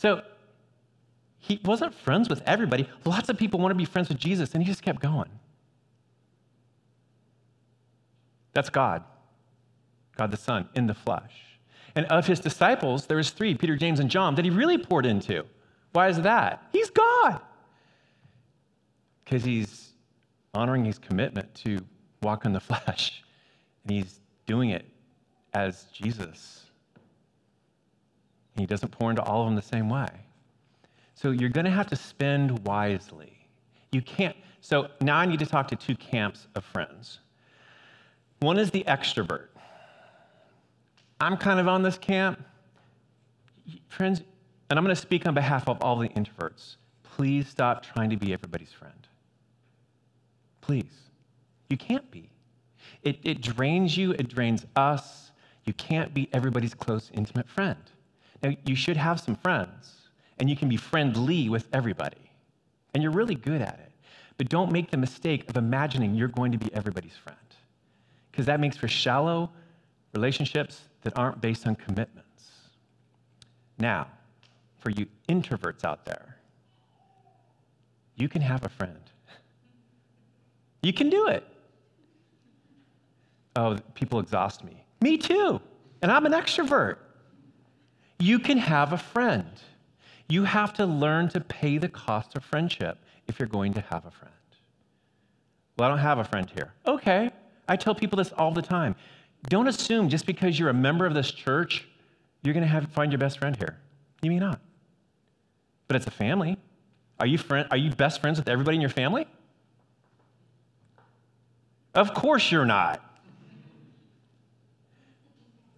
So 0.00 0.22
he 1.36 1.60
wasn't 1.62 1.94
friends 1.94 2.30
with 2.30 2.40
everybody. 2.46 2.88
Lots 3.04 3.28
of 3.28 3.36
people 3.36 3.60
want 3.60 3.72
to 3.72 3.74
be 3.74 3.84
friends 3.84 4.08
with 4.08 4.16
Jesus, 4.16 4.54
and 4.54 4.62
he 4.62 4.66
just 4.66 4.80
kept 4.80 5.02
going. 5.02 5.28
That's 8.54 8.70
God, 8.70 9.04
God 10.16 10.30
the 10.30 10.38
Son 10.38 10.70
in 10.74 10.86
the 10.86 10.94
flesh. 10.94 11.58
And 11.94 12.06
of 12.06 12.26
his 12.26 12.40
disciples, 12.40 13.08
there 13.08 13.18
was 13.18 13.28
three, 13.28 13.54
Peter, 13.54 13.76
James, 13.76 14.00
and 14.00 14.10
John, 14.10 14.36
that 14.36 14.44
he 14.46 14.50
really 14.50 14.78
poured 14.78 15.04
into. 15.04 15.44
Why 15.92 16.08
is 16.08 16.18
that? 16.22 16.62
He's 16.72 16.88
God. 16.88 17.42
Because 19.22 19.44
he's 19.44 19.92
honoring 20.54 20.86
his 20.86 20.98
commitment 20.98 21.54
to 21.56 21.84
walk 22.22 22.46
in 22.46 22.54
the 22.54 22.60
flesh, 22.60 23.22
and 23.84 23.92
he's 23.92 24.18
doing 24.46 24.70
it 24.70 24.86
as 25.52 25.84
Jesus 25.92 26.69
he 28.60 28.66
doesn't 28.66 28.90
pour 28.90 29.10
into 29.10 29.22
all 29.22 29.42
of 29.42 29.46
them 29.48 29.56
the 29.56 29.62
same 29.62 29.88
way. 29.88 30.08
So 31.14 31.30
you're 31.30 31.50
going 31.50 31.64
to 31.64 31.70
have 31.70 31.86
to 31.88 31.96
spend 31.96 32.64
wisely. 32.66 33.46
You 33.92 34.02
can't. 34.02 34.36
So 34.60 34.88
now 35.00 35.16
I 35.16 35.26
need 35.26 35.38
to 35.40 35.46
talk 35.46 35.68
to 35.68 35.76
two 35.76 35.96
camps 35.96 36.46
of 36.54 36.64
friends. 36.64 37.20
One 38.40 38.58
is 38.58 38.70
the 38.70 38.84
extrovert. 38.84 39.48
I'm 41.20 41.36
kind 41.36 41.60
of 41.60 41.68
on 41.68 41.82
this 41.82 41.98
camp. 41.98 42.42
Friends, 43.88 44.22
and 44.70 44.78
I'm 44.78 44.84
going 44.84 44.94
to 44.94 45.00
speak 45.00 45.26
on 45.26 45.34
behalf 45.34 45.68
of 45.68 45.82
all 45.82 45.96
the 45.96 46.08
introverts. 46.08 46.76
Please 47.02 47.48
stop 47.48 47.84
trying 47.84 48.08
to 48.10 48.16
be 48.16 48.32
everybody's 48.32 48.72
friend. 48.72 49.06
Please. 50.60 51.10
You 51.68 51.76
can't 51.76 52.10
be. 52.10 52.30
It, 53.02 53.18
it 53.22 53.40
drains 53.40 53.96
you, 53.96 54.12
it 54.12 54.28
drains 54.28 54.66
us. 54.76 55.32
You 55.64 55.72
can't 55.74 56.12
be 56.14 56.28
everybody's 56.32 56.74
close, 56.74 57.10
intimate 57.14 57.48
friend. 57.48 57.78
Now, 58.42 58.54
you 58.64 58.74
should 58.74 58.96
have 58.96 59.20
some 59.20 59.36
friends, 59.36 60.08
and 60.38 60.48
you 60.48 60.56
can 60.56 60.68
be 60.68 60.76
friendly 60.76 61.48
with 61.48 61.68
everybody, 61.72 62.30
and 62.94 63.02
you're 63.02 63.12
really 63.12 63.34
good 63.34 63.60
at 63.60 63.78
it. 63.78 63.92
But 64.38 64.48
don't 64.48 64.72
make 64.72 64.90
the 64.90 64.96
mistake 64.96 65.48
of 65.50 65.56
imagining 65.56 66.14
you're 66.14 66.28
going 66.28 66.52
to 66.52 66.58
be 66.58 66.72
everybody's 66.72 67.16
friend, 67.16 67.36
because 68.30 68.46
that 68.46 68.60
makes 68.60 68.76
for 68.76 68.88
shallow 68.88 69.50
relationships 70.14 70.80
that 71.02 71.16
aren't 71.18 71.40
based 71.40 71.66
on 71.66 71.76
commitments. 71.76 72.50
Now, 73.78 74.06
for 74.78 74.90
you 74.90 75.06
introverts 75.28 75.84
out 75.84 76.04
there, 76.04 76.36
you 78.16 78.28
can 78.28 78.42
have 78.42 78.64
a 78.64 78.68
friend. 78.68 78.96
You 80.82 80.94
can 80.94 81.10
do 81.10 81.28
it. 81.28 81.46
Oh, 83.54 83.76
people 83.94 84.18
exhaust 84.18 84.64
me. 84.64 84.82
Me 85.02 85.18
too. 85.18 85.60
And 86.00 86.10
I'm 86.10 86.24
an 86.24 86.32
extrovert. 86.32 86.96
You 88.20 88.38
can 88.38 88.58
have 88.58 88.92
a 88.92 88.98
friend. 88.98 89.48
You 90.28 90.44
have 90.44 90.74
to 90.74 90.86
learn 90.86 91.30
to 91.30 91.40
pay 91.40 91.78
the 91.78 91.88
cost 91.88 92.36
of 92.36 92.44
friendship 92.44 92.98
if 93.26 93.38
you're 93.38 93.48
going 93.48 93.72
to 93.74 93.80
have 93.80 94.04
a 94.04 94.10
friend. 94.10 94.34
Well, 95.76 95.88
I 95.88 95.90
don't 95.90 95.98
have 95.98 96.18
a 96.18 96.24
friend 96.24 96.48
here. 96.54 96.72
Okay. 96.86 97.30
I 97.66 97.76
tell 97.76 97.94
people 97.94 98.18
this 98.18 98.30
all 98.32 98.52
the 98.52 98.62
time. 98.62 98.94
Don't 99.48 99.66
assume 99.66 100.10
just 100.10 100.26
because 100.26 100.58
you're 100.58 100.68
a 100.68 100.74
member 100.74 101.06
of 101.06 101.14
this 101.14 101.32
church, 101.32 101.88
you're 102.42 102.52
going 102.52 102.62
to 102.62 102.68
have, 102.68 102.90
find 102.92 103.10
your 103.10 103.18
best 103.18 103.38
friend 103.38 103.56
here. 103.56 103.78
You 104.20 104.30
may 104.30 104.38
not. 104.38 104.60
But 105.88 105.96
it's 105.96 106.06
a 106.06 106.10
family. 106.10 106.58
Are 107.18 107.26
you, 107.26 107.38
friend, 107.38 107.66
are 107.70 107.76
you 107.76 107.90
best 107.90 108.20
friends 108.20 108.38
with 108.38 108.48
everybody 108.48 108.76
in 108.76 108.80
your 108.82 108.90
family? 108.90 109.26
Of 111.94 112.12
course 112.12 112.52
you're 112.52 112.66
not. 112.66 113.02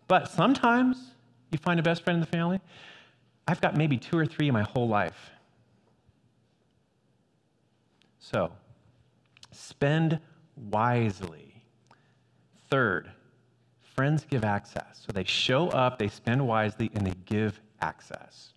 But 0.09 0.31
sometimes 0.31 0.99
you 1.53 1.59
find 1.59 1.79
a 1.79 1.83
best 1.83 2.03
friend 2.03 2.17
in 2.17 2.21
the 2.21 2.27
family. 2.27 2.61
I've 3.47 3.61
got 3.61 3.77
maybe 3.77 3.99
two 3.99 4.19
or 4.19 4.27
three 4.27 4.49
in 4.49 4.55
my 4.55 4.63
whole 4.63 4.89
life. 4.89 5.31
So, 8.19 8.53
spend 9.51 10.19
wisely. 10.57 11.63
Third, 12.71 13.11
friends 13.95 14.25
give 14.29 14.45
access. 14.45 15.03
So 15.05 15.13
they 15.13 15.25
show 15.25 15.69
up, 15.69 15.99
they 15.99 16.09
spend 16.09 16.47
wisely, 16.47 16.91
and 16.95 17.07
they 17.07 17.15
give 17.27 17.61
access. 17.81 18.55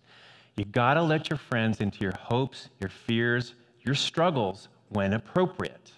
You 0.56 0.64
gotta 0.64 1.02
let 1.02 1.28
your 1.28 1.36
friends 1.36 1.80
into 1.80 2.00
your 2.00 2.16
hopes, 2.16 2.70
your 2.80 2.88
fears, 2.88 3.54
your 3.82 3.94
struggles 3.94 4.68
when 4.88 5.12
appropriate. 5.12 5.92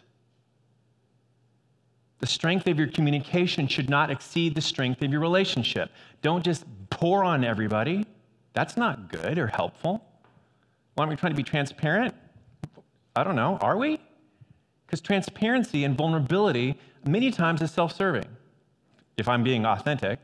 The 2.18 2.26
strength 2.26 2.66
of 2.66 2.78
your 2.78 2.88
communication 2.88 3.68
should 3.68 3.88
not 3.88 4.10
exceed 4.10 4.54
the 4.54 4.60
strength 4.60 5.02
of 5.02 5.12
your 5.12 5.20
relationship. 5.20 5.90
Don't 6.20 6.44
just 6.44 6.64
pour 6.90 7.22
on 7.22 7.44
everybody. 7.44 8.06
That's 8.54 8.76
not 8.76 9.08
good 9.08 9.38
or 9.38 9.46
helpful. 9.46 10.04
Why 10.94 11.02
aren't 11.02 11.10
we 11.10 11.16
trying 11.16 11.32
to 11.32 11.36
be 11.36 11.44
transparent? 11.44 12.14
I 13.14 13.22
don't 13.22 13.36
know. 13.36 13.56
Are 13.60 13.76
we? 13.76 14.00
Because 14.86 15.00
transparency 15.00 15.84
and 15.84 15.96
vulnerability 15.96 16.76
many 17.04 17.30
times 17.30 17.62
is 17.62 17.70
self 17.70 17.94
serving, 17.94 18.26
if 19.16 19.28
I'm 19.28 19.44
being 19.44 19.64
authentic, 19.64 20.18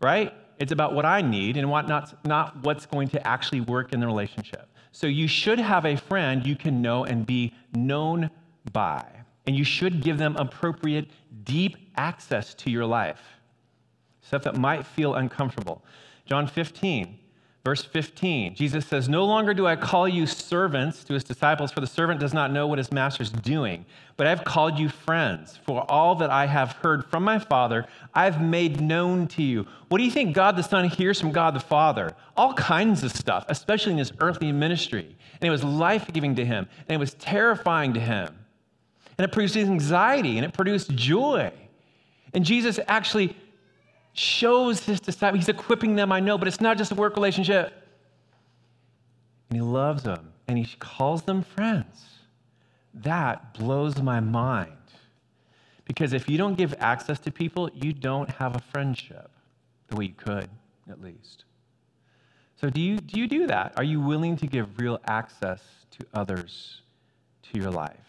right? 0.00 0.34
It's 0.58 0.72
about 0.72 0.94
what 0.94 1.04
I 1.04 1.20
need 1.20 1.56
and 1.56 1.70
what 1.70 1.86
not, 1.86 2.24
not 2.26 2.64
what's 2.64 2.86
going 2.86 3.08
to 3.10 3.24
actually 3.26 3.60
work 3.60 3.92
in 3.92 4.00
the 4.00 4.06
relationship. 4.06 4.68
So 4.90 5.06
you 5.06 5.28
should 5.28 5.60
have 5.60 5.84
a 5.84 5.96
friend 5.96 6.44
you 6.44 6.56
can 6.56 6.82
know 6.82 7.04
and 7.04 7.24
be 7.24 7.54
known 7.72 8.30
by 8.72 9.04
and 9.48 9.56
you 9.56 9.64
should 9.64 10.02
give 10.02 10.18
them 10.18 10.36
appropriate, 10.36 11.08
deep 11.44 11.78
access 11.96 12.52
to 12.52 12.70
your 12.70 12.84
life. 12.84 13.22
Stuff 14.20 14.42
that 14.42 14.58
might 14.58 14.84
feel 14.84 15.14
uncomfortable. 15.14 15.82
John 16.26 16.46
15, 16.46 17.18
verse 17.64 17.82
15, 17.82 18.54
Jesus 18.54 18.84
says, 18.84 19.08
No 19.08 19.24
longer 19.24 19.54
do 19.54 19.66
I 19.66 19.74
call 19.74 20.06
you 20.06 20.26
servants 20.26 21.02
to 21.04 21.14
his 21.14 21.24
disciples, 21.24 21.72
for 21.72 21.80
the 21.80 21.86
servant 21.86 22.20
does 22.20 22.34
not 22.34 22.52
know 22.52 22.66
what 22.66 22.76
his 22.76 22.92
master 22.92 23.22
is 23.22 23.30
doing, 23.30 23.86
but 24.18 24.26
I've 24.26 24.44
called 24.44 24.78
you 24.78 24.90
friends. 24.90 25.58
For 25.64 25.90
all 25.90 26.14
that 26.16 26.28
I 26.28 26.44
have 26.44 26.72
heard 26.72 27.06
from 27.06 27.24
my 27.24 27.38
Father, 27.38 27.86
I've 28.14 28.42
made 28.42 28.82
known 28.82 29.28
to 29.28 29.42
you. 29.42 29.66
What 29.88 29.96
do 29.96 30.04
you 30.04 30.10
think 30.10 30.34
God 30.34 30.56
the 30.56 30.62
Son 30.62 30.90
hears 30.90 31.18
from 31.18 31.32
God 31.32 31.54
the 31.54 31.60
Father? 31.60 32.14
All 32.36 32.52
kinds 32.52 33.02
of 33.02 33.12
stuff, 33.12 33.46
especially 33.48 33.92
in 33.92 33.98
his 33.98 34.12
earthly 34.20 34.52
ministry. 34.52 35.16
And 35.40 35.48
it 35.48 35.50
was 35.50 35.64
life 35.64 36.12
giving 36.12 36.34
to 36.34 36.44
him, 36.44 36.68
and 36.86 36.94
it 36.94 37.00
was 37.00 37.14
terrifying 37.14 37.94
to 37.94 38.00
him 38.00 38.37
and 39.18 39.24
it 39.24 39.32
produced 39.32 39.56
anxiety 39.56 40.38
and 40.38 40.46
it 40.46 40.52
produced 40.52 40.94
joy. 40.94 41.52
And 42.32 42.44
Jesus 42.44 42.78
actually 42.86 43.36
shows 44.12 44.84
his 44.84 45.00
disciples, 45.00 45.40
he's 45.40 45.48
equipping 45.48 45.96
them, 45.96 46.12
I 46.12 46.20
know, 46.20 46.38
but 46.38 46.48
it's 46.48 46.60
not 46.60 46.78
just 46.78 46.92
a 46.92 46.94
work 46.94 47.16
relationship. 47.16 47.72
And 49.50 49.56
he 49.56 49.62
loves 49.62 50.04
them 50.04 50.32
and 50.46 50.56
he 50.56 50.76
calls 50.78 51.22
them 51.22 51.42
friends. 51.42 52.04
That 52.94 53.54
blows 53.54 54.00
my 54.00 54.20
mind. 54.20 54.72
Because 55.84 56.12
if 56.12 56.28
you 56.28 56.36
don't 56.36 56.54
give 56.54 56.74
access 56.78 57.18
to 57.20 57.30
people, 57.30 57.70
you 57.74 57.92
don't 57.92 58.28
have 58.30 58.54
a 58.54 58.58
friendship 58.58 59.30
the 59.88 59.96
way 59.96 60.06
you 60.06 60.14
could, 60.14 60.48
at 60.90 61.00
least. 61.00 61.44
So, 62.60 62.68
do 62.68 62.80
you, 62.80 62.98
do 62.98 63.18
you 63.18 63.26
do 63.26 63.46
that? 63.46 63.72
Are 63.76 63.84
you 63.84 64.00
willing 64.00 64.36
to 64.38 64.46
give 64.46 64.78
real 64.78 65.00
access 65.06 65.62
to 65.92 66.06
others 66.12 66.82
to 67.44 67.58
your 67.58 67.70
life? 67.70 68.07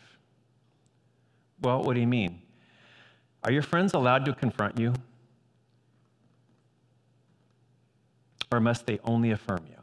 Well, 1.61 1.83
what 1.83 1.93
do 1.93 1.99
you 1.99 2.07
mean? 2.07 2.41
Are 3.43 3.51
your 3.51 3.61
friends 3.61 3.93
allowed 3.93 4.25
to 4.25 4.33
confront 4.33 4.79
you? 4.79 4.93
Or 8.51 8.59
must 8.59 8.85
they 8.85 8.99
only 9.03 9.31
affirm 9.31 9.65
you? 9.69 9.75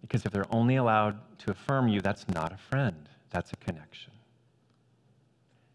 Because 0.00 0.24
if 0.26 0.32
they're 0.32 0.46
only 0.50 0.76
allowed 0.76 1.16
to 1.38 1.50
affirm 1.50 1.88
you, 1.88 2.00
that's 2.00 2.28
not 2.28 2.52
a 2.52 2.56
friend, 2.56 3.08
that's 3.30 3.52
a 3.52 3.56
connection. 3.56 4.12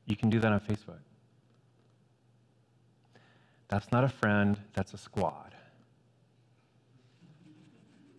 You 0.05 0.15
can 0.15 0.29
do 0.29 0.39
that 0.39 0.51
on 0.51 0.59
Facebook. 0.59 0.99
That's 3.67 3.91
not 3.91 4.03
a 4.03 4.09
friend, 4.09 4.57
that's 4.73 4.93
a 4.93 4.97
squad. 4.97 5.53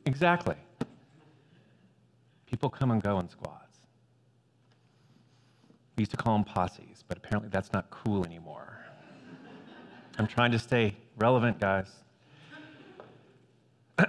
Exactly. 0.05 0.57
People 2.47 2.71
come 2.71 2.91
and 2.91 3.03
go 3.03 3.19
in 3.19 3.29
squads. 3.29 3.68
We 5.99 6.03
used 6.03 6.13
to 6.13 6.17
call 6.17 6.35
them 6.35 6.45
posses, 6.45 7.03
but 7.09 7.19
apparently 7.19 7.49
that's 7.49 7.73
not 7.73 7.91
cool 7.91 8.25
anymore. 8.25 8.79
I'm 10.17 10.29
trying 10.29 10.53
to 10.53 10.59
stay 10.61 10.97
relevant, 11.17 11.59
guys. 11.59 11.91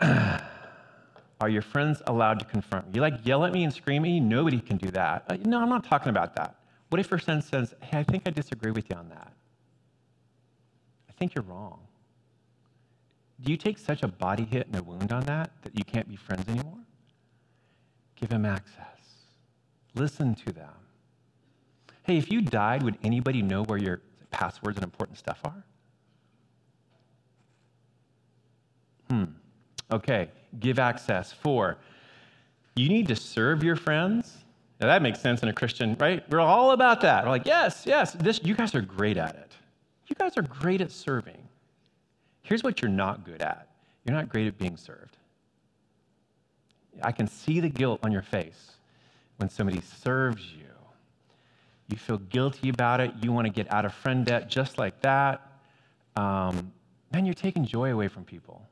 Are 1.42 1.50
your 1.50 1.64
friends 1.64 2.04
allowed 2.06 2.38
to 2.42 2.46
confront 2.46 2.86
you? 2.86 2.92
You 2.96 3.02
like 3.02 3.26
yell 3.26 3.44
at 3.44 3.52
me 3.52 3.64
and 3.64 3.74
scream 3.74 4.04
at 4.04 4.08
me? 4.08 4.20
Nobody 4.20 4.60
can 4.62 4.78
do 4.78 4.92
that. 4.92 5.24
Uh, 5.28 5.38
no, 5.44 5.60
I'm 5.60 5.70
not 5.70 5.84
talking 5.84 6.10
about 6.10 6.36
that. 6.36 6.58
What 6.90 7.00
if 7.00 7.10
your 7.10 7.18
friend 7.18 7.44
says, 7.44 7.74
Hey, 7.82 7.98
I 7.98 8.04
think 8.04 8.22
I 8.28 8.30
disagree 8.30 8.70
with 8.70 8.88
you 8.92 8.96
on 8.96 9.10
that? 9.10 9.34
I 11.10 11.14
think 11.14 11.34
you're 11.34 11.46
wrong. 11.46 11.80
Do 13.42 13.52
you 13.52 13.58
take 13.58 13.80
such 13.80 14.04
a 14.04 14.08
body 14.08 14.46
hit 14.46 14.68
and 14.68 14.76
a 14.76 14.84
wound 14.84 15.12
on 15.12 15.24
that 15.24 15.54
that 15.64 15.76
you 15.76 15.84
can't 15.84 16.08
be 16.08 16.18
friends 16.18 16.48
anymore? 16.48 16.84
Give 18.16 18.30
them 18.30 18.46
access. 18.46 18.86
Listen 19.96 20.36
to 20.36 20.52
them. 20.52 20.70
Hey, 22.10 22.18
if 22.18 22.32
you 22.32 22.42
died, 22.42 22.82
would 22.82 22.98
anybody 23.04 23.44
know 23.44 23.62
where 23.66 23.78
your 23.78 24.02
passwords 24.32 24.78
and 24.78 24.84
important 24.84 25.20
stuff 25.20 25.40
are? 25.46 25.64
Hmm. 29.12 29.26
Okay, 29.92 30.30
give 30.60 30.80
access. 30.80 31.32
Four, 31.32 31.78
you 32.76 32.90
need 32.90 33.08
to 33.10 33.16
serve 33.16 33.64
your 33.64 33.76
friends. 33.76 34.40
Now 34.82 34.88
that 34.88 35.04
makes 35.04 35.22
sense 35.22 35.44
in 35.44 35.50
a 35.50 35.54
Christian, 35.54 35.96
right? 36.00 36.28
We're 36.32 36.40
all 36.40 36.72
about 36.72 37.02
that. 37.02 37.26
We're 37.26 37.30
like, 37.30 37.46
yes, 37.46 37.84
yes, 37.86 38.14
this, 38.14 38.42
you 38.44 38.56
guys 38.56 38.74
are 38.74 38.82
great 38.82 39.18
at 39.18 39.36
it. 39.36 39.54
You 40.08 40.16
guys 40.16 40.36
are 40.36 40.42
great 40.42 40.82
at 40.82 40.90
serving. 40.90 41.48
Here's 42.42 42.64
what 42.64 42.82
you're 42.82 42.90
not 42.90 43.24
good 43.24 43.44
at 43.44 43.68
you're 44.04 44.16
not 44.16 44.30
great 44.30 44.48
at 44.48 44.58
being 44.58 44.78
served. 44.78 45.16
I 47.04 47.12
can 47.12 47.28
see 47.28 47.60
the 47.60 47.70
guilt 47.70 48.00
on 48.02 48.12
your 48.12 48.24
face 48.24 48.72
when 49.38 49.48
somebody 49.48 49.82
serves 49.82 50.54
you 50.54 50.69
you 51.90 51.98
feel 51.98 52.18
guilty 52.18 52.70
about 52.70 53.02
it, 53.02 53.12
you 53.22 53.32
want 53.32 53.46
to 53.46 53.54
get 53.54 53.72
out 53.74 53.86
of 53.86 53.94
friend 53.94 54.26
debt 54.26 54.50
just 54.50 54.78
like 54.78 55.02
that, 55.02 55.42
um, 56.16 56.72
man, 57.12 57.26
you're 57.26 57.34
taking 57.34 57.66
joy 57.66 57.92
away 57.92 58.08
from 58.08 58.24
people. 58.24 58.68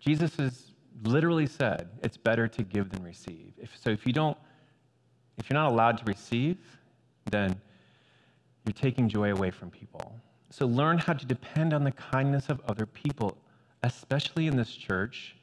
Jesus 0.00 0.36
has 0.36 0.72
literally 1.02 1.46
said 1.46 1.88
it's 2.02 2.16
better 2.16 2.46
to 2.48 2.62
give 2.62 2.90
than 2.90 3.02
receive. 3.02 3.52
If, 3.58 3.76
so 3.78 3.90
if 3.90 4.06
you 4.06 4.12
don't, 4.12 4.36
if 5.38 5.50
you're 5.50 5.58
not 5.58 5.70
allowed 5.72 5.98
to 5.98 6.04
receive, 6.04 6.58
then 7.30 7.60
you're 8.64 8.72
taking 8.72 9.08
joy 9.08 9.32
away 9.32 9.50
from 9.50 9.70
people. 9.70 10.18
So 10.50 10.66
learn 10.66 10.98
how 10.98 11.14
to 11.14 11.26
depend 11.26 11.74
on 11.74 11.84
the 11.84 11.90
kindness 11.90 12.48
of 12.48 12.60
other 12.68 12.86
people, 12.86 13.36
especially 13.82 14.46
in 14.46 14.56
this 14.56 14.72
church, 14.74 15.36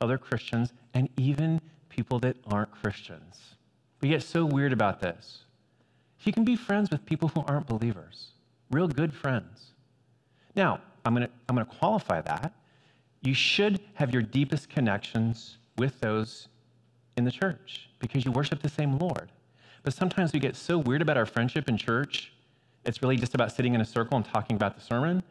other 0.00 0.18
Christians, 0.18 0.72
and 0.94 1.08
even 1.16 1.60
people 1.88 2.18
that 2.20 2.36
aren't 2.46 2.70
Christians. 2.70 3.56
We 4.00 4.10
get 4.10 4.22
so 4.22 4.44
weird 4.44 4.72
about 4.72 5.00
this. 5.00 5.44
You 6.22 6.32
can 6.32 6.44
be 6.44 6.56
friends 6.56 6.90
with 6.90 7.04
people 7.06 7.28
who 7.28 7.44
aren't 7.46 7.66
believers, 7.66 8.32
real 8.70 8.88
good 8.88 9.12
friends. 9.14 9.72
Now, 10.54 10.80
I'm 11.04 11.14
going 11.14 11.26
to 11.26 11.32
I'm 11.48 11.54
going 11.54 11.66
to 11.66 11.74
qualify 11.76 12.20
that. 12.22 12.52
You 13.22 13.34
should 13.34 13.80
have 13.94 14.12
your 14.12 14.22
deepest 14.22 14.68
connections 14.68 15.58
with 15.76 16.00
those 16.00 16.48
in 17.16 17.24
the 17.24 17.30
church 17.30 17.88
because 17.98 18.24
you 18.24 18.32
worship 18.32 18.62
the 18.62 18.68
same 18.68 18.98
Lord. 18.98 19.30
But 19.82 19.94
sometimes 19.94 20.32
we 20.32 20.40
get 20.40 20.56
so 20.56 20.78
weird 20.78 21.02
about 21.02 21.16
our 21.16 21.26
friendship 21.26 21.68
in 21.68 21.76
church, 21.76 22.32
it's 22.84 23.02
really 23.02 23.16
just 23.16 23.34
about 23.34 23.52
sitting 23.52 23.74
in 23.74 23.80
a 23.80 23.84
circle 23.84 24.16
and 24.16 24.24
talking 24.24 24.56
about 24.56 24.74
the 24.74 24.80
sermon 24.80 25.22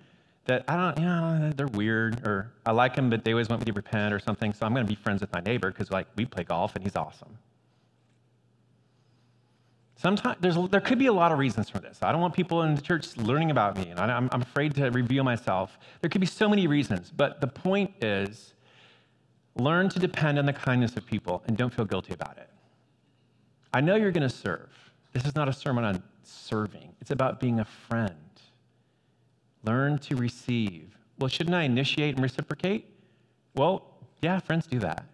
that 0.46 0.64
I 0.68 0.76
don't, 0.76 1.00
you 1.00 1.06
know, 1.06 1.52
they're 1.56 1.68
weird, 1.68 2.26
or 2.26 2.52
I 2.66 2.72
like 2.72 2.96
them, 2.96 3.10
but 3.10 3.26
they 3.26 3.32
always 3.32 3.50
want 3.50 3.62
me 3.62 3.66
to 3.66 3.74
repent 3.74 4.14
or 4.14 4.20
something, 4.20 4.54
so 4.54 4.66
I'm 4.66 4.74
going 4.74 4.86
to 4.86 4.90
be 4.90 4.96
friends 4.96 5.22
with 5.22 5.32
my 5.34 5.42
neighbor 5.42 5.72
because, 5.72 5.92
like, 5.92 6.08
we 6.16 6.26
play 6.26 6.44
golf 6.44 6.76
and 6.76 6.84
he's 6.84 6.96
awesome. 6.96 7.38
Sometimes 9.98 10.38
there 10.70 10.82
could 10.82 11.00
be 11.00 11.08
a 11.08 11.14
lot 11.14 11.32
of 11.32 11.40
reasons 11.40 11.70
for 11.70 11.80
this. 11.80 12.00
I 12.02 12.12
don't 12.12 12.22
want 12.22 12.34
people 12.34 12.62
in 12.62 12.76
the 12.76 12.82
church 12.82 13.18
learning 13.18 13.52
about 13.52 13.76
me, 13.78 13.90
and 13.90 14.00
I'm, 14.00 14.30
I'm 14.32 14.42
afraid 14.42 14.76
to 14.76 14.90
reveal 14.92 15.24
myself. 15.24 15.78
There 16.02 16.10
could 16.10 16.22
be 16.22 16.28
so 16.28 16.48
many 16.48 16.68
reasons, 16.68 17.12
but 17.16 17.42
the 17.42 17.48
point 17.48 17.92
is 18.04 18.54
Learn 19.60 19.90
to 19.90 20.00
depend 20.00 20.38
on 20.38 20.46
the 20.46 20.54
kindness 20.54 20.96
of 20.98 21.06
people 21.06 21.44
and 21.48 21.58
don't 21.58 21.74
feel 21.74 21.86
guilty 21.86 22.14
about 22.14 22.38
it. 22.38 22.50
I 23.74 23.82
know 23.82 23.96
you're 23.96 24.12
going 24.12 24.28
to 24.28 24.36
serve. 24.36 24.70
This 25.14 25.26
is 25.26 25.36
not 25.36 25.50
a 25.50 25.54
sermon 25.54 25.84
on 25.84 26.04
serving, 26.24 26.94
it's 27.02 27.12
about 27.12 27.40
being 27.40 27.60
a 27.60 27.66
friend. 27.66 28.14
Learn 29.64 29.98
to 30.00 30.16
receive. 30.16 30.96
Well, 31.18 31.28
shouldn't 31.28 31.56
I 31.56 31.64
initiate 31.64 32.16
and 32.16 32.24
reciprocate? 32.24 32.86
Well, 33.56 33.84
yeah, 34.22 34.40
friends 34.40 34.68
do 34.68 34.80
that. 34.80 35.06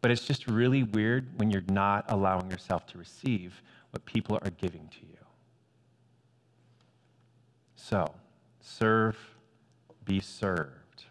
But 0.00 0.10
it's 0.10 0.26
just 0.26 0.46
really 0.46 0.82
weird 0.82 1.28
when 1.38 1.50
you're 1.50 1.64
not 1.68 2.04
allowing 2.08 2.50
yourself 2.50 2.86
to 2.88 2.98
receive 2.98 3.62
what 3.90 4.04
people 4.06 4.38
are 4.42 4.50
giving 4.50 4.88
to 4.88 5.00
you. 5.06 5.18
So, 7.76 8.14
serve, 8.60 9.16
be 10.04 10.20
served. 10.20 11.04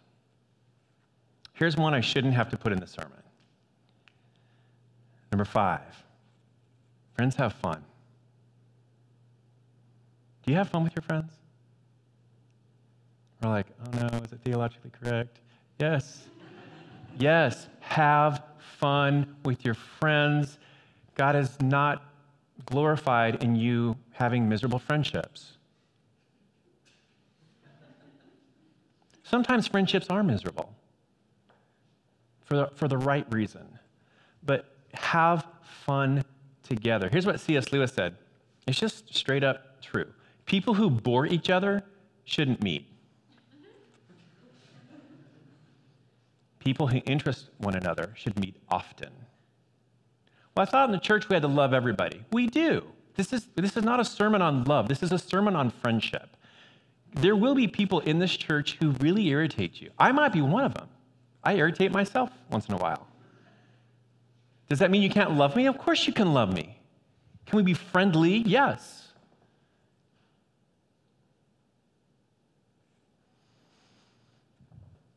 Here's 1.54 1.76
one 1.76 1.94
I 1.94 2.02
shouldn't 2.02 2.34
have 2.34 2.50
to 2.50 2.58
put 2.58 2.72
in 2.72 2.80
the 2.80 2.88
sermon. 2.88 3.22
Number 5.32 5.46
five, 5.46 6.04
friends 7.16 7.36
have 7.36 7.54
fun. 7.54 7.84
Do 10.44 10.52
you 10.52 10.58
have 10.58 10.70
fun 10.70 10.84
with 10.84 10.96
your 10.96 11.04
friends? 11.04 11.34
We're 13.44 13.50
like, 13.50 13.68
oh 13.86 14.00
no, 14.00 14.08
is 14.20 14.32
it 14.32 14.40
theologically 14.44 14.92
correct? 15.02 15.40
Yes. 15.80 16.28
yes, 17.18 17.68
have 17.80 18.44
fun 18.80 19.36
with 19.44 19.66
your 19.66 19.74
friends. 19.74 20.58
God 21.16 21.36
is 21.36 21.62
not 21.62 22.04
glorified 22.66 23.44
in 23.44 23.56
you 23.56 23.98
having 24.12 24.48
miserable 24.48 24.80
friendships. 24.80 25.58
Sometimes 29.24 29.68
friendships 29.68 30.08
are 30.10 30.24
miserable 30.24 30.74
for 32.46 32.56
the, 32.56 32.68
for 32.74 32.88
the 32.88 32.98
right 32.98 33.32
reason, 33.32 33.78
but 34.44 34.76
have 34.94 35.46
fun 35.62 36.24
together. 36.64 37.10
Here's 37.12 37.26
what 37.26 37.40
C.S. 37.40 37.72
Lewis 37.72 37.94
said 37.94 38.16
it's 38.66 38.80
just 38.80 39.14
straight 39.14 39.44
up 39.44 39.82
true. 39.82 40.08
People 40.46 40.74
who 40.74 40.90
bore 40.90 41.28
each 41.28 41.50
other 41.50 41.84
shouldn't 42.26 42.64
meet. 42.64 42.89
People 46.70 46.86
who 46.86 47.02
interest 47.08 47.50
one 47.58 47.74
another 47.74 48.14
should 48.16 48.40
meet 48.40 48.56
often. 48.70 49.10
Well, 50.56 50.68
I 50.68 50.70
thought 50.70 50.88
in 50.88 50.92
the 50.92 51.00
church 51.00 51.28
we 51.28 51.34
had 51.34 51.42
to 51.42 51.48
love 51.48 51.74
everybody. 51.74 52.24
We 52.32 52.46
do. 52.46 52.86
This 53.16 53.34
is, 53.34 53.48
this 53.56 53.76
is 53.76 53.84
not 53.84 54.00
a 54.00 54.06
sermon 54.06 54.44
on 54.44 54.66
love, 54.66 54.88
this 54.88 55.02
is 55.02 55.12
a 55.12 55.18
sermon 55.18 55.56
on 55.56 55.72
friendship. 55.72 56.38
There 57.16 57.36
will 57.36 57.56
be 57.56 57.68
people 57.68 58.02
in 58.02 58.20
this 58.20 58.38
church 58.38 58.78
who 58.80 58.92
really 59.00 59.30
irritate 59.30 59.82
you. 59.82 59.90
I 59.98 60.12
might 60.12 60.32
be 60.32 60.42
one 60.42 60.64
of 60.64 60.76
them. 60.76 60.90
I 61.44 61.56
irritate 61.56 61.92
myself 61.92 62.30
once 62.52 62.68
in 62.68 62.76
a 62.76 62.78
while. 62.78 63.08
Does 64.70 64.78
that 64.78 64.92
mean 64.92 65.02
you 65.02 65.10
can't 65.10 65.32
love 65.32 65.56
me? 65.56 65.66
Of 65.66 65.80
course 65.80 66.06
you 66.06 66.14
can 66.14 66.36
love 66.36 66.54
me. 66.54 66.80
Can 67.48 67.58
we 67.58 67.64
be 67.64 67.74
friendly? 67.74 68.44
Yes. 68.46 68.99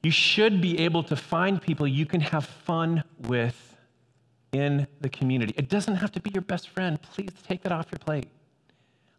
You 0.02 0.10
should 0.10 0.60
be 0.60 0.80
able 0.80 1.04
to 1.04 1.16
find 1.16 1.62
people 1.62 1.86
you 1.86 2.06
can 2.06 2.20
have 2.20 2.44
fun 2.44 3.04
with 3.20 3.76
in 4.52 4.86
the 5.00 5.08
community. 5.08 5.54
It 5.56 5.68
doesn't 5.68 5.94
have 5.96 6.10
to 6.12 6.20
be 6.20 6.30
your 6.30 6.42
best 6.42 6.68
friend. 6.68 7.00
Please 7.00 7.30
take 7.46 7.62
that 7.62 7.72
off 7.72 7.86
your 7.90 8.00
plate. 8.00 8.28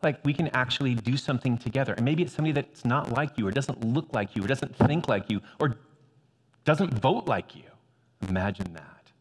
Like, 0.02 0.20
we 0.26 0.34
can 0.34 0.50
actually 0.50 0.96
do 0.96 1.16
something 1.16 1.58
together. 1.58 1.94
And 1.94 2.04
maybe 2.04 2.24
it's 2.24 2.34
somebody 2.34 2.52
that's 2.52 2.84
not 2.84 3.14
like 3.14 3.38
you, 3.38 3.48
or 3.48 3.52
doesn't 3.52 3.82
look 3.86 4.14
like 4.14 4.36
you, 4.36 4.44
or 4.44 4.48
doesn't 4.48 4.76
think 4.76 5.08
like 5.08 5.30
you, 5.30 5.42
or 5.60 5.78
doesn't 6.66 6.94
vote 6.94 7.26
like 7.26 7.56
you. 7.56 7.64
Imagine 8.28 8.74
that. 8.74 9.12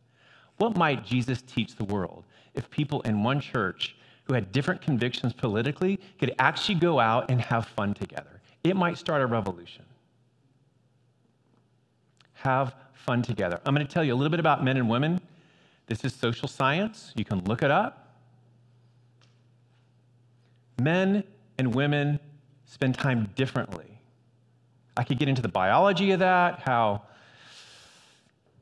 What 0.56 0.76
might 0.76 1.04
Jesus 1.04 1.42
teach 1.42 1.76
the 1.76 1.84
world 1.84 2.24
if 2.54 2.68
people 2.70 3.00
in 3.02 3.22
one 3.22 3.40
church 3.40 3.96
who 4.24 4.34
had 4.34 4.50
different 4.50 4.80
convictions 4.80 5.32
politically 5.32 6.00
could 6.18 6.34
actually 6.40 6.74
go 6.74 6.98
out 6.98 7.30
and 7.30 7.40
have 7.40 7.66
fun 7.66 7.94
together? 7.94 8.40
It 8.64 8.76
might 8.76 8.98
start 8.98 9.22
a 9.22 9.26
revolution 9.26 9.84
have 12.42 12.74
fun 12.92 13.22
together. 13.22 13.60
I'm 13.64 13.74
going 13.74 13.86
to 13.86 13.92
tell 13.92 14.04
you 14.04 14.14
a 14.14 14.16
little 14.16 14.30
bit 14.30 14.40
about 14.40 14.64
men 14.64 14.76
and 14.76 14.88
women. 14.88 15.20
This 15.86 16.04
is 16.04 16.14
social 16.14 16.48
science. 16.48 17.12
You 17.16 17.24
can 17.24 17.42
look 17.44 17.62
it 17.62 17.70
up. 17.70 18.16
Men 20.80 21.24
and 21.58 21.74
women 21.74 22.18
spend 22.66 22.94
time 22.94 23.28
differently. 23.36 23.98
I 24.96 25.04
could 25.04 25.18
get 25.18 25.28
into 25.28 25.42
the 25.42 25.48
biology 25.48 26.10
of 26.12 26.18
that, 26.20 26.60
how 26.60 27.02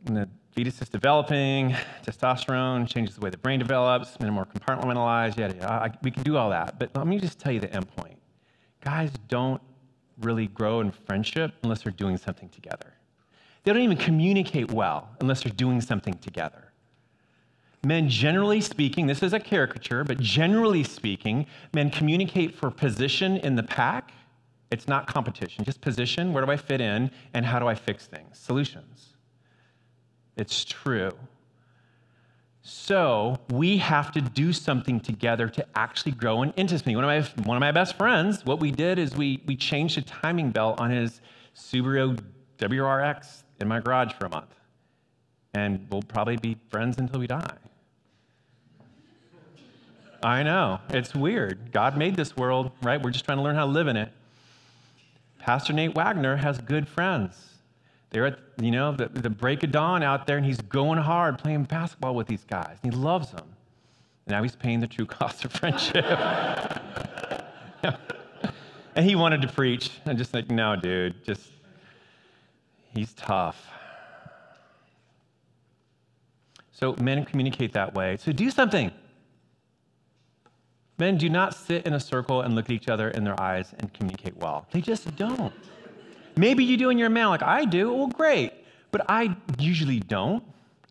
the 0.04 0.28
fetus 0.52 0.80
is 0.82 0.88
developing, 0.88 1.74
testosterone 2.04 2.86
changes 2.86 3.14
the 3.14 3.20
way 3.20 3.30
the 3.30 3.38
brain 3.38 3.58
develops, 3.58 4.18
men 4.20 4.28
are 4.28 4.32
more 4.32 4.46
compartmentalized, 4.46 5.38
yada, 5.38 5.54
yada. 5.54 5.72
I, 5.72 5.90
we 6.02 6.10
can 6.10 6.22
do 6.22 6.36
all 6.36 6.50
that. 6.50 6.78
But 6.78 6.94
let 6.94 7.06
me 7.06 7.18
just 7.18 7.38
tell 7.38 7.52
you 7.52 7.60
the 7.60 7.72
end 7.74 7.88
point. 7.96 8.18
Guys 8.80 9.10
don't 9.28 9.60
really 10.20 10.48
grow 10.48 10.80
in 10.80 10.90
friendship 10.90 11.54
unless 11.62 11.82
they're 11.82 11.92
doing 11.92 12.16
something 12.16 12.48
together. 12.48 12.94
They 13.62 13.72
don't 13.72 13.82
even 13.82 13.96
communicate 13.96 14.72
well 14.72 15.08
unless 15.20 15.42
they're 15.42 15.52
doing 15.52 15.80
something 15.80 16.14
together. 16.14 16.72
Men, 17.82 18.08
generally 18.08 18.60
speaking, 18.60 19.06
this 19.06 19.22
is 19.22 19.32
a 19.32 19.40
caricature, 19.40 20.04
but 20.04 20.20
generally 20.20 20.84
speaking, 20.84 21.46
men 21.72 21.90
communicate 21.90 22.54
for 22.54 22.70
position 22.70 23.38
in 23.38 23.56
the 23.56 23.62
pack. 23.62 24.12
It's 24.70 24.86
not 24.86 25.06
competition, 25.06 25.64
just 25.64 25.80
position. 25.80 26.32
Where 26.32 26.44
do 26.44 26.50
I 26.50 26.56
fit 26.56 26.80
in? 26.80 27.10
And 27.32 27.44
how 27.44 27.58
do 27.58 27.66
I 27.66 27.74
fix 27.74 28.06
things? 28.06 28.38
Solutions. 28.38 29.16
It's 30.36 30.64
true. 30.64 31.12
So 32.62 33.38
we 33.50 33.78
have 33.78 34.12
to 34.12 34.20
do 34.20 34.52
something 34.52 35.00
together 35.00 35.48
to 35.48 35.66
actually 35.74 36.12
grow 36.12 36.42
in 36.42 36.52
intimacy. 36.52 36.94
One 36.94 37.04
of 37.04 37.08
my, 37.36 37.42
one 37.44 37.56
of 37.56 37.60
my 37.60 37.72
best 37.72 37.96
friends, 37.96 38.44
what 38.44 38.60
we 38.60 38.70
did 38.70 38.98
is 38.98 39.16
we, 39.16 39.42
we 39.46 39.56
changed 39.56 39.96
the 39.96 40.02
timing 40.02 40.50
belt 40.50 40.78
on 40.78 40.90
his 40.90 41.22
Subaru 41.56 42.22
WRX 42.58 43.44
in 43.60 43.68
my 43.68 43.80
garage 43.80 44.12
for 44.12 44.26
a 44.26 44.30
month. 44.30 44.54
And 45.54 45.86
we'll 45.90 46.02
probably 46.02 46.36
be 46.36 46.56
friends 46.70 46.98
until 46.98 47.20
we 47.20 47.26
die. 47.26 47.56
I 50.22 50.42
know. 50.42 50.80
It's 50.90 51.14
weird. 51.14 51.72
God 51.72 51.96
made 51.96 52.14
this 52.14 52.36
world, 52.36 52.72
right? 52.82 53.00
We're 53.02 53.10
just 53.10 53.24
trying 53.24 53.38
to 53.38 53.44
learn 53.44 53.56
how 53.56 53.64
to 53.66 53.72
live 53.72 53.88
in 53.88 53.96
it. 53.96 54.12
Pastor 55.38 55.72
Nate 55.72 55.94
Wagner 55.94 56.36
has 56.36 56.58
good 56.58 56.86
friends. 56.86 57.54
They're 58.10 58.26
at, 58.26 58.38
you 58.60 58.70
know, 58.70 58.92
the, 58.92 59.08
the 59.08 59.30
break 59.30 59.62
of 59.62 59.70
dawn 59.70 60.02
out 60.02 60.26
there, 60.26 60.36
and 60.36 60.44
he's 60.44 60.60
going 60.60 60.98
hard 60.98 61.38
playing 61.38 61.64
basketball 61.64 62.14
with 62.14 62.26
these 62.26 62.44
guys. 62.44 62.76
He 62.82 62.90
loves 62.90 63.30
them. 63.30 63.46
Now 64.26 64.42
he's 64.42 64.56
paying 64.56 64.80
the 64.80 64.86
true 64.86 65.06
cost 65.18 65.44
of 65.44 65.52
friendship. 65.52 66.04
and 68.94 69.06
he 69.06 69.14
wanted 69.14 69.40
to 69.42 69.48
preach. 69.48 69.90
I'm 70.04 70.16
just 70.16 70.34
like, 70.34 70.50
no, 70.50 70.76
dude, 70.76 71.24
just 71.24 71.50
He's 72.94 73.12
tough. 73.14 73.68
So 76.70 76.94
men 77.00 77.24
communicate 77.24 77.72
that 77.74 77.94
way. 77.94 78.16
So 78.16 78.32
do 78.32 78.50
something. 78.50 78.90
Men 80.98 81.16
do 81.16 81.28
not 81.28 81.54
sit 81.54 81.86
in 81.86 81.94
a 81.94 82.00
circle 82.00 82.42
and 82.42 82.54
look 82.54 82.66
at 82.66 82.72
each 82.72 82.88
other 82.88 83.10
in 83.10 83.24
their 83.24 83.40
eyes 83.40 83.72
and 83.78 83.92
communicate 83.92 84.36
well. 84.36 84.66
They 84.70 84.80
just 84.80 85.14
don't. 85.16 85.52
Maybe 86.36 86.64
you 86.64 86.76
do 86.76 86.90
in 86.90 86.98
your 86.98 87.10
man 87.10 87.28
like 87.28 87.42
I 87.42 87.64
do. 87.64 87.92
Well, 87.92 88.08
great. 88.08 88.52
But 88.90 89.06
I 89.08 89.36
usually 89.58 90.00
don't. 90.00 90.42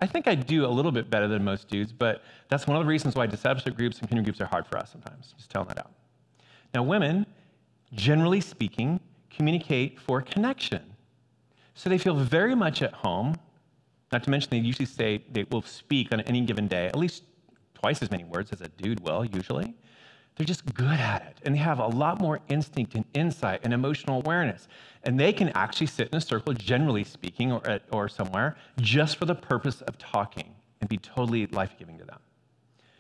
I 0.02 0.08
think 0.08 0.28
I 0.28 0.36
do 0.36 0.66
a 0.66 0.68
little 0.68 0.92
bit 0.92 1.10
better 1.10 1.28
than 1.28 1.44
most 1.44 1.68
dudes, 1.68 1.92
but 1.92 2.24
that's 2.48 2.66
one 2.66 2.78
of 2.78 2.84
the 2.84 2.88
reasons 2.88 3.16
why 3.16 3.26
discipleship 3.28 3.76
groups 3.76 4.00
and 4.00 4.08
community 4.08 4.32
groups 4.32 4.42
are 4.42 4.46
hard 4.46 4.66
for 4.66 4.78
us 4.78 4.92
sometimes. 4.92 5.34
Just 5.38 5.50
telling 5.50 5.68
that 5.68 5.80
out. 5.80 5.92
Now, 6.74 6.84
women, 6.84 7.26
generally 7.94 8.42
speaking, 8.42 9.00
communicate 9.30 10.00
for 10.00 10.22
connection. 10.22 10.82
So 11.80 11.90
they 11.90 11.98
feel 11.98 12.16
very 12.16 12.56
much 12.56 12.82
at 12.82 12.92
home. 12.92 13.38
Not 14.12 14.24
to 14.24 14.30
mention, 14.30 14.50
they 14.50 14.58
usually 14.58 14.86
say 14.86 15.24
they 15.32 15.46
will 15.50 15.62
speak 15.62 16.12
on 16.12 16.20
any 16.20 16.42
given 16.42 16.68
day, 16.68 16.88
at 16.88 16.98
least 16.98 17.24
twice 17.74 18.02
as 18.02 18.12
many 18.12 18.26
words 18.26 18.52
as 18.52 18.60
a 18.60 18.68
dude 18.68 19.00
will, 19.00 19.24
usually. 19.24 19.74
They're 20.36 20.46
just 20.46 20.74
good 20.74 21.00
at 21.00 21.22
it. 21.22 21.38
And 21.46 21.56
they 21.56 21.60
have 21.60 21.80
a 21.80 21.88
lot 21.88 22.20
more 22.20 22.42
instinct 22.50 22.96
and 22.96 23.06
insight 23.14 23.62
and 23.64 23.74
emotional 23.74 24.18
awareness. 24.18 24.68
And 25.06 25.18
they 25.18 25.32
can 25.32 25.48
actually 25.56 25.88
sit 25.88 26.10
in 26.10 26.18
a 26.18 26.22
circle, 26.22 26.54
generally 26.54 27.06
speaking, 27.06 27.54
or, 27.54 27.66
at, 27.66 27.84
or 27.94 28.10
somewhere, 28.10 28.58
just 28.82 29.16
for 29.16 29.24
the 29.24 29.36
purpose 29.36 29.80
of 29.84 29.98
talking 29.98 30.54
and 30.82 30.90
be 30.90 30.98
totally 30.98 31.48
life 31.48 31.76
giving 31.80 31.98
to 31.98 32.04
them. 32.04 32.20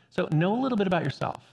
So 0.09 0.29
know 0.31 0.57
a 0.57 0.61
little 0.61 0.77
bit 0.77 0.87
about 0.87 1.03
yourself 1.03 1.43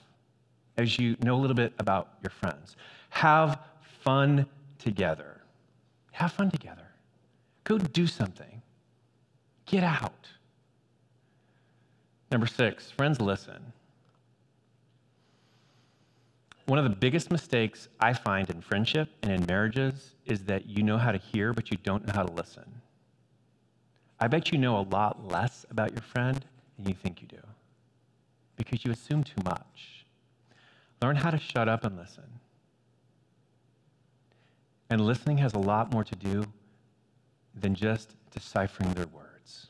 as 0.76 0.96
you 0.96 1.16
know 1.24 1.34
a 1.34 1.40
little 1.40 1.56
bit 1.56 1.72
about 1.80 2.18
your 2.22 2.30
friends. 2.30 2.76
Have 3.10 3.58
fun 4.04 4.46
together. 4.78 5.40
Have 6.12 6.30
fun 6.30 6.52
together. 6.52 6.85
Go 7.66 7.78
do 7.78 8.06
something. 8.06 8.62
Get 9.66 9.82
out. 9.82 10.28
Number 12.30 12.46
six, 12.46 12.92
friends, 12.92 13.20
listen. 13.20 13.72
One 16.66 16.78
of 16.78 16.84
the 16.84 16.96
biggest 16.96 17.28
mistakes 17.28 17.88
I 17.98 18.12
find 18.12 18.48
in 18.50 18.60
friendship 18.60 19.08
and 19.22 19.32
in 19.32 19.44
marriages 19.46 20.14
is 20.26 20.44
that 20.44 20.66
you 20.66 20.84
know 20.84 20.96
how 20.96 21.10
to 21.10 21.18
hear, 21.18 21.52
but 21.52 21.72
you 21.72 21.76
don't 21.82 22.06
know 22.06 22.12
how 22.14 22.22
to 22.22 22.32
listen. 22.32 22.82
I 24.20 24.28
bet 24.28 24.52
you 24.52 24.58
know 24.58 24.78
a 24.78 24.86
lot 24.88 25.26
less 25.26 25.66
about 25.68 25.90
your 25.90 26.02
friend 26.02 26.44
than 26.78 26.88
you 26.88 26.94
think 26.94 27.20
you 27.20 27.26
do 27.26 27.42
because 28.56 28.84
you 28.84 28.92
assume 28.92 29.24
too 29.24 29.42
much. 29.44 30.06
Learn 31.02 31.16
how 31.16 31.30
to 31.30 31.38
shut 31.38 31.68
up 31.68 31.84
and 31.84 31.96
listen. 31.96 32.24
And 34.88 35.00
listening 35.00 35.38
has 35.38 35.54
a 35.54 35.58
lot 35.58 35.92
more 35.92 36.04
to 36.04 36.14
do 36.14 36.44
than 37.56 37.74
just 37.74 38.14
deciphering 38.30 38.92
their 38.94 39.06
words. 39.06 39.68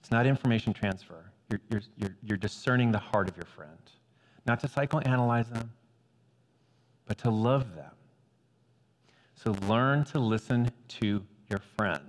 It's 0.00 0.10
not 0.10 0.26
information 0.26 0.72
transfer. 0.72 1.30
You're, 1.50 1.60
you're, 1.70 1.82
you're, 1.96 2.16
you're 2.22 2.38
discerning 2.38 2.92
the 2.92 2.98
heart 2.98 3.28
of 3.28 3.36
your 3.36 3.46
friend, 3.46 3.78
not 4.46 4.60
to 4.60 4.68
psychoanalyze 4.68 5.50
them, 5.52 5.70
but 7.06 7.18
to 7.18 7.30
love 7.30 7.74
them. 7.74 7.90
So 9.34 9.54
learn 9.66 10.04
to 10.06 10.18
listen 10.18 10.70
to 10.88 11.22
your 11.48 11.60
friend. 11.76 12.02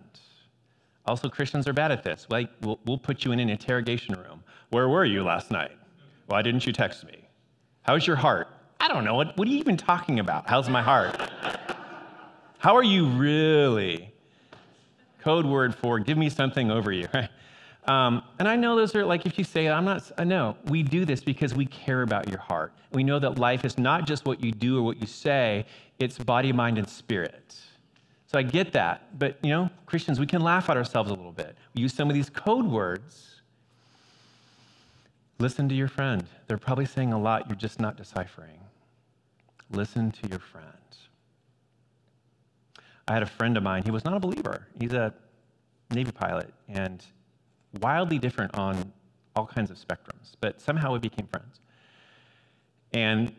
Also, 1.06 1.30
Christians 1.30 1.68
are 1.68 1.74
bad 1.74 1.92
at 1.92 2.04
this. 2.04 2.28
Like, 2.30 2.50
we'll, 2.62 2.80
we'll 2.86 2.98
put 2.98 3.24
you 3.24 3.32
in 3.32 3.40
an 3.40 3.50
interrogation 3.50 4.16
room. 4.16 4.44
Where 4.70 4.90
were 4.90 5.06
you 5.06 5.24
last 5.24 5.52
night? 5.52 5.72
Why 6.28 6.42
didn't 6.42 6.66
you 6.66 6.74
text 6.74 7.06
me? 7.06 7.28
How's 7.82 8.06
your 8.06 8.16
heart? 8.16 8.48
I 8.80 8.88
don't 8.88 9.04
know. 9.04 9.16
What, 9.16 9.36
what 9.38 9.48
are 9.48 9.52
you 9.52 9.58
even 9.58 9.78
talking 9.78 10.20
about? 10.20 10.48
How's 10.48 10.70
my 10.70 10.82
heart? 10.82 11.20
How 12.60 12.76
are 12.76 12.84
you 12.84 13.08
really? 13.08 14.09
Code 15.20 15.46
word 15.46 15.76
for 15.76 16.00
give 16.00 16.18
me 16.18 16.30
something 16.30 16.72
over 16.72 16.92
you, 16.92 17.08
right? 17.14 17.30
Um, 17.86 18.24
and 18.38 18.48
I 18.48 18.56
know 18.56 18.76
those 18.76 18.96
are 18.96 19.06
like, 19.06 19.26
if 19.26 19.38
you 19.38 19.44
say, 19.44 19.68
I'm 19.68 19.86
not, 19.86 20.12
I 20.18 20.24
know, 20.24 20.58
we 20.66 20.84
do 20.84 21.06
this 21.06 21.24
because 21.24 21.56
we 21.56 21.66
care 21.66 22.04
about 22.04 22.30
your 22.30 22.40
heart. 22.40 22.74
We 22.92 23.04
know 23.04 23.20
that 23.20 23.40
life 23.40 23.66
is 23.66 23.78
not 23.78 24.06
just 24.06 24.26
what 24.26 24.44
you 24.44 24.52
do 24.52 24.78
or 24.78 24.84
what 24.84 25.02
you 25.02 25.08
say, 25.08 25.66
it's 25.98 26.18
body, 26.18 26.52
mind, 26.52 26.78
and 26.78 26.88
spirit. 26.88 27.56
So 28.28 28.38
I 28.38 28.44
get 28.44 28.74
that. 28.74 29.18
But, 29.18 29.38
you 29.42 29.50
know, 29.50 29.70
Christians, 29.88 30.20
we 30.20 30.28
can 30.28 30.42
laugh 30.42 30.70
at 30.70 30.78
ourselves 30.78 31.10
a 31.10 31.14
little 31.14 31.32
bit. 31.32 31.56
We 31.74 31.82
use 31.82 31.94
some 31.94 32.10
of 32.10 32.14
these 32.14 32.30
code 32.30 32.66
words. 32.66 33.42
Listen 35.40 35.68
to 35.70 35.76
your 35.76 35.88
friend. 35.88 36.28
They're 36.48 36.60
probably 36.60 36.86
saying 36.86 37.12
a 37.12 37.20
lot 37.20 37.50
you're 37.50 37.56
just 37.56 37.80
not 37.80 37.98
deciphering. 37.98 38.60
Listen 39.72 40.12
to 40.12 40.28
your 40.28 40.40
friend. 40.40 40.68
I 43.10 43.14
had 43.14 43.24
a 43.24 43.26
friend 43.26 43.58
of 43.58 43.64
mine, 43.64 43.84
he 43.84 43.92
was 43.92 44.06
not 44.06 44.14
a 44.16 44.20
believer. 44.20 44.68
He's 44.80 44.94
a 44.94 45.14
Navy 45.90 46.12
pilot, 46.12 46.54
and 46.68 47.04
wildly 47.82 48.20
different 48.20 48.56
on 48.56 48.94
all 49.36 49.48
kinds 49.48 49.72
of 49.72 49.78
spectrums, 49.78 50.36
but 50.40 50.62
somehow 50.62 50.94
we 50.94 51.00
became 51.00 51.26
friends. 51.26 51.60
And 52.94 53.34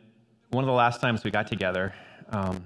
one 0.51 0.65
of 0.65 0.67
the 0.67 0.75
last 0.75 1.01
times 1.01 1.23
we 1.23 1.31
got 1.31 1.47
together, 1.47 1.95
um, 2.31 2.65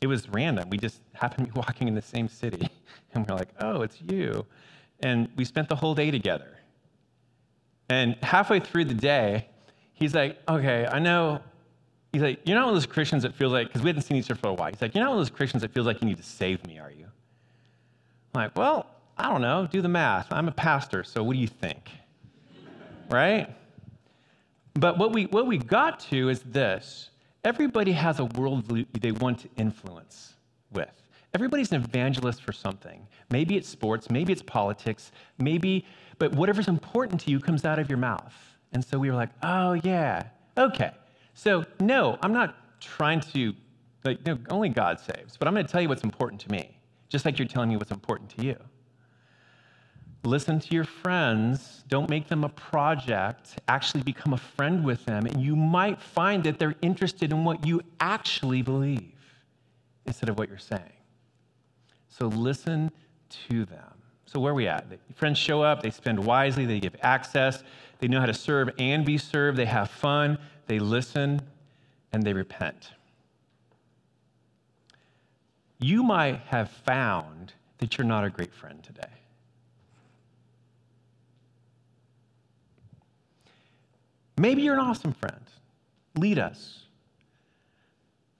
it 0.00 0.06
was 0.06 0.28
random. 0.28 0.70
We 0.70 0.78
just 0.78 1.00
happened 1.14 1.48
to 1.48 1.52
be 1.52 1.58
walking 1.66 1.88
in 1.88 1.94
the 1.94 2.02
same 2.02 2.28
city, 2.28 2.68
and 3.12 3.28
we're 3.28 3.34
like, 3.34 3.48
oh, 3.60 3.82
it's 3.82 4.00
you. 4.00 4.46
And 5.00 5.28
we 5.36 5.44
spent 5.44 5.68
the 5.68 5.76
whole 5.76 5.96
day 5.96 6.12
together. 6.12 6.58
And 7.88 8.16
halfway 8.22 8.60
through 8.60 8.84
the 8.84 8.94
day, 8.94 9.48
he's 9.94 10.14
like, 10.14 10.38
okay, 10.48 10.86
I 10.86 11.00
know. 11.00 11.40
He's 12.12 12.22
like, 12.22 12.40
you're 12.44 12.56
not 12.56 12.66
one 12.66 12.74
of 12.74 12.82
those 12.82 12.86
Christians 12.86 13.22
that 13.22 13.34
feels 13.34 13.52
like, 13.52 13.68
because 13.68 13.82
we 13.82 13.88
hadn't 13.88 14.02
seen 14.02 14.16
each 14.16 14.30
other 14.30 14.40
for 14.40 14.48
a 14.48 14.54
while. 14.54 14.70
He's 14.70 14.82
like, 14.82 14.94
you're 14.94 15.04
not 15.04 15.10
one 15.10 15.18
of 15.18 15.26
those 15.26 15.34
Christians 15.34 15.62
that 15.62 15.72
feels 15.72 15.86
like 15.86 16.00
you 16.00 16.08
need 16.08 16.16
to 16.16 16.22
save 16.22 16.66
me, 16.66 16.78
are 16.78 16.90
you? 16.90 17.06
I'm 18.34 18.42
like, 18.42 18.56
well, 18.56 18.86
I 19.16 19.28
don't 19.28 19.42
know, 19.42 19.68
do 19.70 19.80
the 19.80 19.88
math. 19.88 20.32
I'm 20.32 20.48
a 20.48 20.52
pastor, 20.52 21.04
so 21.04 21.22
what 21.22 21.34
do 21.34 21.38
you 21.38 21.46
think? 21.46 21.90
right? 23.10 23.54
But 24.74 24.98
what 24.98 25.12
we, 25.12 25.26
what 25.26 25.46
we 25.46 25.58
got 25.58 26.00
to 26.10 26.28
is 26.28 26.42
this 26.42 27.10
everybody 27.44 27.92
has 27.92 28.18
a 28.18 28.24
worldview 28.24 28.86
they 29.00 29.12
want 29.12 29.40
to 29.40 29.48
influence 29.56 30.34
with. 30.72 30.90
Everybody's 31.32 31.70
an 31.72 31.82
evangelist 31.82 32.42
for 32.42 32.52
something. 32.52 33.06
Maybe 33.30 33.56
it's 33.56 33.68
sports, 33.68 34.10
maybe 34.10 34.32
it's 34.32 34.42
politics, 34.42 35.12
maybe, 35.38 35.86
but 36.18 36.32
whatever's 36.32 36.68
important 36.68 37.20
to 37.22 37.30
you 37.30 37.38
comes 37.38 37.64
out 37.64 37.78
of 37.78 37.88
your 37.88 37.98
mouth. 37.98 38.34
And 38.72 38.84
so 38.84 38.98
we 38.98 39.10
were 39.10 39.16
like, 39.16 39.30
oh, 39.42 39.74
yeah, 39.74 40.24
okay. 40.58 40.90
So, 41.34 41.64
no, 41.80 42.18
I'm 42.22 42.32
not 42.32 42.80
trying 42.80 43.20
to, 43.20 43.54
like, 44.04 44.24
no, 44.26 44.38
only 44.48 44.68
God 44.68 45.00
saves, 45.00 45.36
but 45.36 45.48
I'm 45.48 45.54
going 45.54 45.66
to 45.66 45.72
tell 45.72 45.80
you 45.80 45.88
what's 45.88 46.04
important 46.04 46.40
to 46.42 46.50
me, 46.50 46.76
just 47.08 47.24
like 47.24 47.38
you're 47.38 47.48
telling 47.48 47.68
me 47.68 47.76
what's 47.76 47.90
important 47.90 48.30
to 48.36 48.44
you. 48.44 48.56
Listen 50.24 50.60
to 50.60 50.74
your 50.74 50.84
friends. 50.84 51.82
Don't 51.88 52.10
make 52.10 52.28
them 52.28 52.44
a 52.44 52.48
project. 52.50 53.58
Actually, 53.68 54.02
become 54.02 54.34
a 54.34 54.38
friend 54.38 54.84
with 54.84 55.04
them. 55.06 55.24
And 55.24 55.40
you 55.40 55.56
might 55.56 56.00
find 56.00 56.44
that 56.44 56.58
they're 56.58 56.74
interested 56.82 57.32
in 57.32 57.42
what 57.42 57.66
you 57.66 57.80
actually 58.00 58.60
believe 58.60 59.14
instead 60.04 60.28
of 60.28 60.38
what 60.38 60.48
you're 60.48 60.58
saying. 60.58 60.92
So 62.08 62.26
listen 62.26 62.90
to 63.48 63.64
them. 63.64 63.94
So, 64.26 64.38
where 64.38 64.52
are 64.52 64.54
we 64.54 64.68
at? 64.68 64.90
The 64.90 64.98
Friends 65.14 65.38
show 65.38 65.62
up, 65.62 65.82
they 65.82 65.90
spend 65.90 66.22
wisely, 66.22 66.64
they 66.64 66.78
give 66.78 66.94
access, 67.02 67.64
they 67.98 68.06
know 68.06 68.20
how 68.20 68.26
to 68.26 68.34
serve 68.34 68.70
and 68.78 69.04
be 69.04 69.18
served, 69.18 69.58
they 69.58 69.66
have 69.66 69.90
fun, 69.90 70.38
they 70.70 70.78
listen, 70.78 71.42
and 72.12 72.22
they 72.22 72.32
repent. 72.32 72.92
You 75.80 76.04
might 76.04 76.42
have 76.46 76.70
found 76.70 77.54
that 77.78 77.98
you're 77.98 78.06
not 78.06 78.22
a 78.22 78.30
great 78.30 78.54
friend 78.54 78.80
today. 78.80 79.10
Maybe 84.38 84.62
you're 84.62 84.74
an 84.74 84.78
awesome 84.78 85.12
friend. 85.12 85.42
Lead 86.16 86.38
us. 86.38 86.84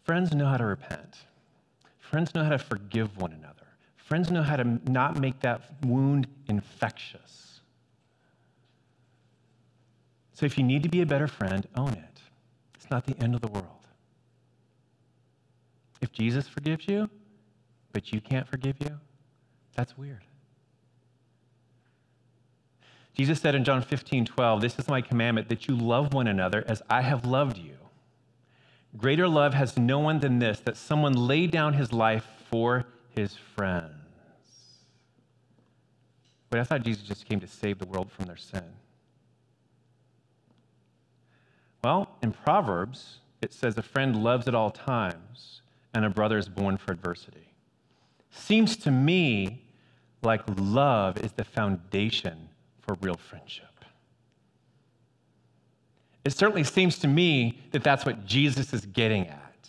Friends 0.05 0.33
know 0.33 0.47
how 0.47 0.57
to 0.57 0.67
repent. 0.67 1.17
Friends 1.99 2.33
know 2.33 2.45
how 2.45 2.51
to 2.51 2.59
forgive 2.59 3.17
one 3.17 3.33
another. 3.33 3.67
Friends 3.97 4.31
know 4.31 4.45
how 4.45 4.55
to 4.55 4.79
not 4.89 5.19
make 5.19 5.41
that 5.41 5.63
wound 5.85 6.29
infectious. 6.47 7.61
So 10.33 10.47
if 10.47 10.57
you 10.57 10.63
need 10.63 10.85
to 10.85 10.89
be 10.89 11.01
a 11.01 11.07
better 11.07 11.27
friend, 11.27 11.67
own 11.75 11.95
it. 11.95 12.10
Not 12.91 13.07
the 13.07 13.17
end 13.23 13.35
of 13.35 13.41
the 13.41 13.49
world. 13.49 13.67
If 16.01 16.13
Jesus 16.13 16.49
forgives 16.49 16.89
you, 16.89 17.09
but 17.93 18.13
you 18.13 18.21
can't 18.21 18.49
forgive 18.49 18.77
you, 18.81 18.99
that's 19.75 19.97
weird. 19.97 20.25
Jesus 23.15 23.41
said 23.41 23.55
in 23.55 23.65
John 23.65 23.83
15, 23.83 24.25
12, 24.25 24.61
This 24.61 24.79
is 24.79 24.89
my 24.89 25.01
commandment 25.01 25.49
that 25.49 25.69
you 25.69 25.77
love 25.77 26.15
one 26.15 26.27
another 26.27 26.65
as 26.67 26.83
I 26.89 27.03
have 27.03 27.27
loved 27.27 27.59
you. 27.59 27.75
Greater 28.97 29.29
love 29.29 29.55
has 29.55 29.79
no 29.79 29.99
one 29.99 30.21
than 30.21 30.39
this, 30.39 30.61
that 30.61 30.77
someone 30.77 31.13
lay 31.13 31.47
down 31.47 31.75
his 31.75 31.93
life 31.93 32.27
for 32.51 32.87
his 33.11 33.35
friends. 33.35 33.93
But 36.49 36.59
I 36.59 36.65
thought 36.65 36.83
Jesus 36.83 37.05
just 37.05 37.27
came 37.27 37.41
to 37.41 37.47
save 37.47 37.79
the 37.79 37.87
world 37.87 38.11
from 38.11 38.25
their 38.25 38.37
sin. 38.37 38.65
Well, 41.83 42.17
in 42.23 42.33
Proverbs, 42.33 43.19
it 43.41 43.53
says 43.53 43.77
a 43.79 43.83
friend 43.83 44.23
loves 44.23 44.47
at 44.49 44.55
all 44.55 44.71
times, 44.71 45.63
and 45.95 46.05
a 46.05 46.11
brother 46.11 46.39
is 46.39 46.49
born 46.49 46.77
for 46.77 46.93
adversity. 46.93 47.55
Seems 48.31 48.77
to 48.79 48.91
me 48.91 49.65
like 50.23 50.43
love 50.57 51.19
is 51.19 51.33
the 51.33 51.45
foundation 51.45 52.49
for 52.81 52.97
real 53.01 53.17
friendship. 53.17 53.67
It 56.25 56.33
certainly 56.33 56.65
seems 56.65 56.99
to 56.99 57.09
me 57.09 57.59
that 57.73 57.83
that's 57.83 58.05
what 58.05 58.27
Jesus 58.27 58.75
is 58.75 58.85
getting 58.87 59.27
at. 59.27 59.69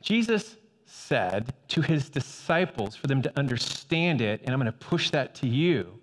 Jesus 0.00 0.56
said 0.86 1.52
to 1.68 1.82
his 1.82 2.08
disciples 2.08 2.94
for 2.94 3.08
them 3.08 3.20
to 3.22 3.38
understand 3.38 4.20
it, 4.20 4.40
and 4.44 4.50
I'm 4.50 4.60
going 4.60 4.72
to 4.72 4.78
push 4.78 5.10
that 5.10 5.34
to 5.36 5.48
you, 5.48 5.99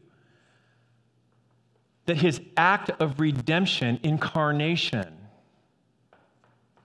that 2.07 2.17
his 2.17 2.41
act 2.55 2.89
of 3.01 3.19
redemption, 3.19 3.99
incarnation, 4.01 5.15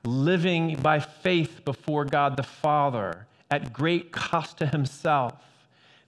living 0.04 0.76
by 0.76 0.98
faith 0.98 1.64
before 1.64 2.04
God 2.04 2.36
the 2.36 2.42
Father 2.42 3.26
at 3.50 3.72
great 3.72 4.12
cost 4.12 4.58
to 4.58 4.66
himself, 4.66 5.34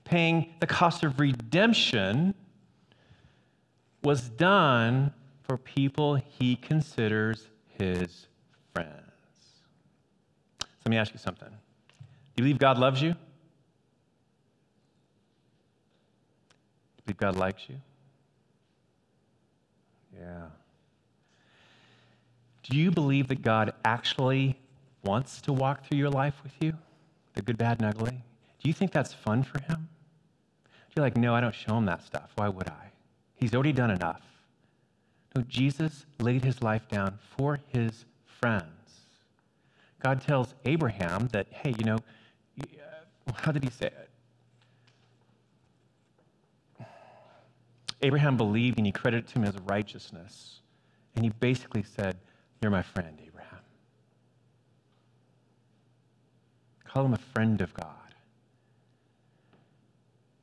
paying 0.03 0.53
the 0.61 0.67
cost 0.67 1.05
of 1.05 1.21
redemption, 1.21 2.35
was 4.03 4.29
done 4.29 5.13
for 5.45 5.57
people 5.57 6.17
he 6.17 6.57
considers 6.57 7.49
his 7.79 8.27
friends. 8.75 8.91
So 10.61 10.67
let 10.85 10.91
me 10.91 10.97
ask 10.97 11.13
you 11.13 11.19
something. 11.19 11.49
Do 11.49 11.55
you 12.43 12.45
believe 12.45 12.59
God 12.59 12.79
loves 12.79 13.01
you? 13.01 13.11
Do 13.11 13.17
you 16.97 17.03
believe 17.07 17.19
God 17.19 17.37
likes 17.37 17.63
you? 17.69 17.77
Yeah. 20.19 20.47
Do 22.63 22.77
you 22.77 22.91
believe 22.91 23.29
that 23.29 23.43
God 23.43 23.75
actually 23.85 24.59
wants 25.05 25.41
to 25.43 25.53
walk 25.53 25.85
through 25.85 25.99
your 25.99 26.11
life 26.11 26.35
with 26.43 26.53
you? 26.61 26.73
The 27.35 27.43
good, 27.43 27.59
bad, 27.59 27.81
and 27.81 27.89
ugly? 27.89 28.23
Do 28.63 28.69
you 28.69 28.73
think 28.73 28.93
that's 28.93 29.13
fun 29.13 29.43
for 29.43 29.61
him? 29.63 29.89
Do 30.65 30.71
You're 30.97 31.05
like, 31.05 31.17
no, 31.17 31.35
I 31.35 31.41
don't 31.41 31.55
show 31.55 31.77
him 31.77 31.85
that 31.87 32.05
stuff. 32.05 32.31
Why 32.37 32.49
would 32.49 32.69
I? 32.69 32.91
He's 33.35 33.55
already 33.55 33.73
done 33.73 33.91
enough. 33.91 34.23
No, 35.35 35.43
Jesus 35.43 36.07
laid 36.21 36.45
his 36.45 36.63
life 36.63 36.89
down 36.89 37.19
for 37.37 37.61
his 37.69 38.05
friends. 38.25 38.71
God 40.03 40.21
tells 40.21 40.55
Abraham 40.65 41.29
that, 41.33 41.49
hey, 41.51 41.75
you 41.77 41.85
know, 41.85 41.99
uh, 42.61 43.33
how 43.35 43.53
did 43.53 43.65
he 43.65 43.71
say 43.71 43.87
it? 43.87 44.09
Abraham 48.05 48.37
believed 48.37 48.77
and 48.77 48.85
he 48.85 48.93
credited 48.93 49.31
him 49.31 49.45
as 49.45 49.57
righteousness. 49.65 50.61
And 51.17 51.25
he 51.25 51.31
basically 51.41 51.83
said, 51.83 52.19
You're 52.61 52.71
my 52.71 52.83
friend, 52.83 53.19
Abraham. 53.27 53.61
Call 56.85 57.07
him 57.07 57.15
a 57.15 57.19
friend 57.19 57.63
of 57.63 57.73
God. 57.73 57.89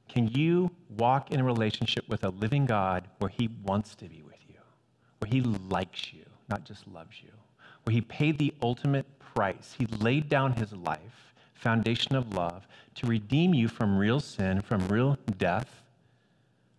Can 0.09 0.27
you 0.27 0.71
walk 0.97 1.31
in 1.31 1.39
a 1.39 1.43
relationship 1.43 2.09
with 2.09 2.23
a 2.23 2.29
living 2.29 2.65
God 2.65 3.07
where 3.19 3.29
he 3.29 3.47
wants 3.63 3.93
to 3.95 4.05
be 4.05 4.23
with 4.23 4.39
you, 4.49 4.59
where 5.19 5.29
he 5.29 5.41
likes 5.41 6.11
you, 6.11 6.25
not 6.49 6.65
just 6.65 6.87
loves 6.87 7.17
you, 7.21 7.29
where 7.83 7.93
he 7.93 8.01
paid 8.01 8.39
the 8.39 8.55
ultimate 8.63 9.05
price? 9.19 9.75
He 9.77 9.85
laid 9.85 10.29
down 10.29 10.53
his 10.53 10.73
life, 10.73 11.33
foundation 11.53 12.15
of 12.15 12.33
love, 12.33 12.67
to 12.95 13.05
redeem 13.05 13.53
you 13.53 13.67
from 13.67 13.97
real 13.97 14.19
sin, 14.19 14.61
from 14.61 14.87
real 14.87 15.17
death, 15.37 15.81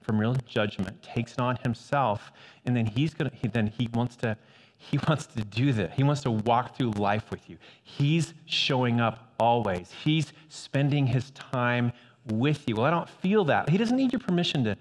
from 0.02 0.18
real 0.18 0.34
judgment, 0.46 1.02
takes 1.02 1.32
it 1.32 1.40
on 1.40 1.56
himself, 1.56 2.32
and 2.64 2.76
then 2.76 2.86
he's 2.86 3.14
gonna 3.14 3.30
he, 3.34 3.48
then 3.48 3.66
he 3.66 3.88
wants 3.92 4.16
to 4.16 4.36
he 4.76 4.98
wants 5.08 5.26
to 5.26 5.44
do 5.44 5.72
this. 5.72 5.92
He 5.94 6.02
wants 6.02 6.22
to 6.22 6.30
walk 6.30 6.76
through 6.76 6.90
life 6.92 7.30
with 7.30 7.48
you. 7.48 7.56
He's 7.82 8.34
showing 8.46 9.00
up 9.00 9.32
always. 9.38 9.92
He's 10.04 10.32
spending 10.48 11.06
his 11.06 11.30
time 11.32 11.92
with 12.26 12.68
you. 12.68 12.76
Well, 12.76 12.86
I 12.86 12.90
don't 12.90 13.08
feel 13.08 13.44
that. 13.46 13.68
He 13.68 13.78
doesn't 13.78 13.96
need 13.96 14.12
your 14.12 14.20
permission 14.20 14.64
to, 14.64 14.76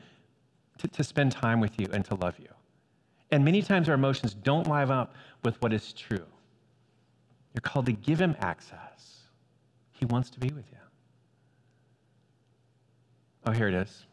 to, 0.79 0.87
to 0.87 1.03
spend 1.03 1.31
time 1.31 1.59
with 1.59 1.79
you 1.79 1.87
and 1.93 2.03
to 2.05 2.15
love 2.15 2.37
you. 2.39 2.49
And 3.31 3.45
many 3.45 3.61
times 3.61 3.87
our 3.87 3.95
emotions 3.95 4.33
don't 4.33 4.67
live 4.67 4.91
up 4.91 5.15
with 5.43 5.61
what 5.61 5.73
is 5.73 5.93
true. 5.93 6.25
You're 7.53 7.61
called 7.61 7.85
to 7.87 7.93
give 7.93 8.19
him 8.19 8.35
access. 8.39 9.21
He 9.91 10.05
wants 10.05 10.29
to 10.31 10.39
be 10.39 10.49
with 10.49 10.65
you. 10.71 10.77
Oh, 13.45 13.51
here 13.51 13.67
it 13.67 13.73
is. 13.73 14.05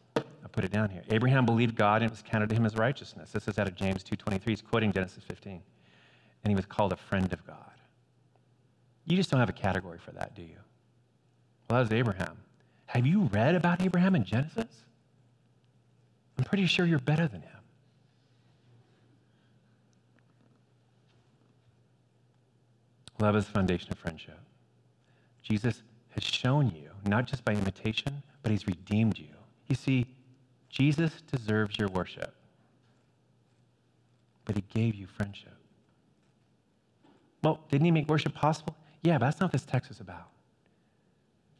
Put 0.51 0.63
it 0.65 0.71
down 0.71 0.89
here. 0.89 1.03
Abraham 1.09 1.45
believed 1.45 1.75
God 1.75 2.01
and 2.01 2.09
it 2.09 2.11
was 2.11 2.21
counted 2.21 2.49
to 2.49 2.55
him 2.55 2.65
as 2.65 2.75
righteousness. 2.75 3.31
This 3.31 3.47
is 3.47 3.59
out 3.59 3.67
of 3.67 3.75
James 3.75 4.03
2.23. 4.03 4.41
He's 4.45 4.61
quoting 4.61 4.91
Genesis 4.91 5.23
15. 5.23 5.61
And 6.43 6.51
he 6.51 6.55
was 6.55 6.65
called 6.65 6.93
a 6.93 6.95
friend 6.95 7.31
of 7.31 7.45
God. 7.45 7.55
You 9.05 9.15
just 9.17 9.29
don't 9.29 9.39
have 9.39 9.49
a 9.49 9.53
category 9.53 9.99
for 9.99 10.11
that, 10.11 10.35
do 10.35 10.41
you? 10.41 10.57
Well, 11.69 11.77
that 11.77 11.89
was 11.89 11.91
Abraham. 11.91 12.37
Have 12.87 13.05
you 13.05 13.29
read 13.31 13.55
about 13.55 13.81
Abraham 13.81 14.15
in 14.15 14.23
Genesis? 14.23 14.83
I'm 16.37 16.43
pretty 16.43 16.65
sure 16.65 16.85
you're 16.85 16.99
better 16.99 17.27
than 17.27 17.41
him. 17.41 17.59
Love 23.19 23.35
is 23.35 23.45
the 23.45 23.51
foundation 23.51 23.91
of 23.91 23.97
friendship. 23.97 24.39
Jesus 25.43 25.83
has 26.09 26.23
shown 26.23 26.71
you, 26.73 26.89
not 27.05 27.25
just 27.25 27.43
by 27.43 27.53
imitation, 27.53 28.23
but 28.41 28.51
he's 28.51 28.65
redeemed 28.65 29.17
you. 29.17 29.27
You 29.67 29.75
see, 29.75 30.07
Jesus 30.69 31.21
deserves 31.31 31.77
your 31.77 31.89
worship, 31.89 32.33
but 34.45 34.55
he 34.55 34.63
gave 34.73 34.95
you 34.95 35.07
friendship. 35.07 35.53
Well, 37.43 37.59
didn't 37.69 37.85
he 37.85 37.91
make 37.91 38.07
worship 38.07 38.33
possible? 38.33 38.75
Yeah, 39.01 39.17
but 39.17 39.25
that's 39.25 39.39
not 39.39 39.47
what 39.47 39.53
this 39.53 39.65
text 39.65 39.89
is 39.91 39.99
about. 39.99 40.29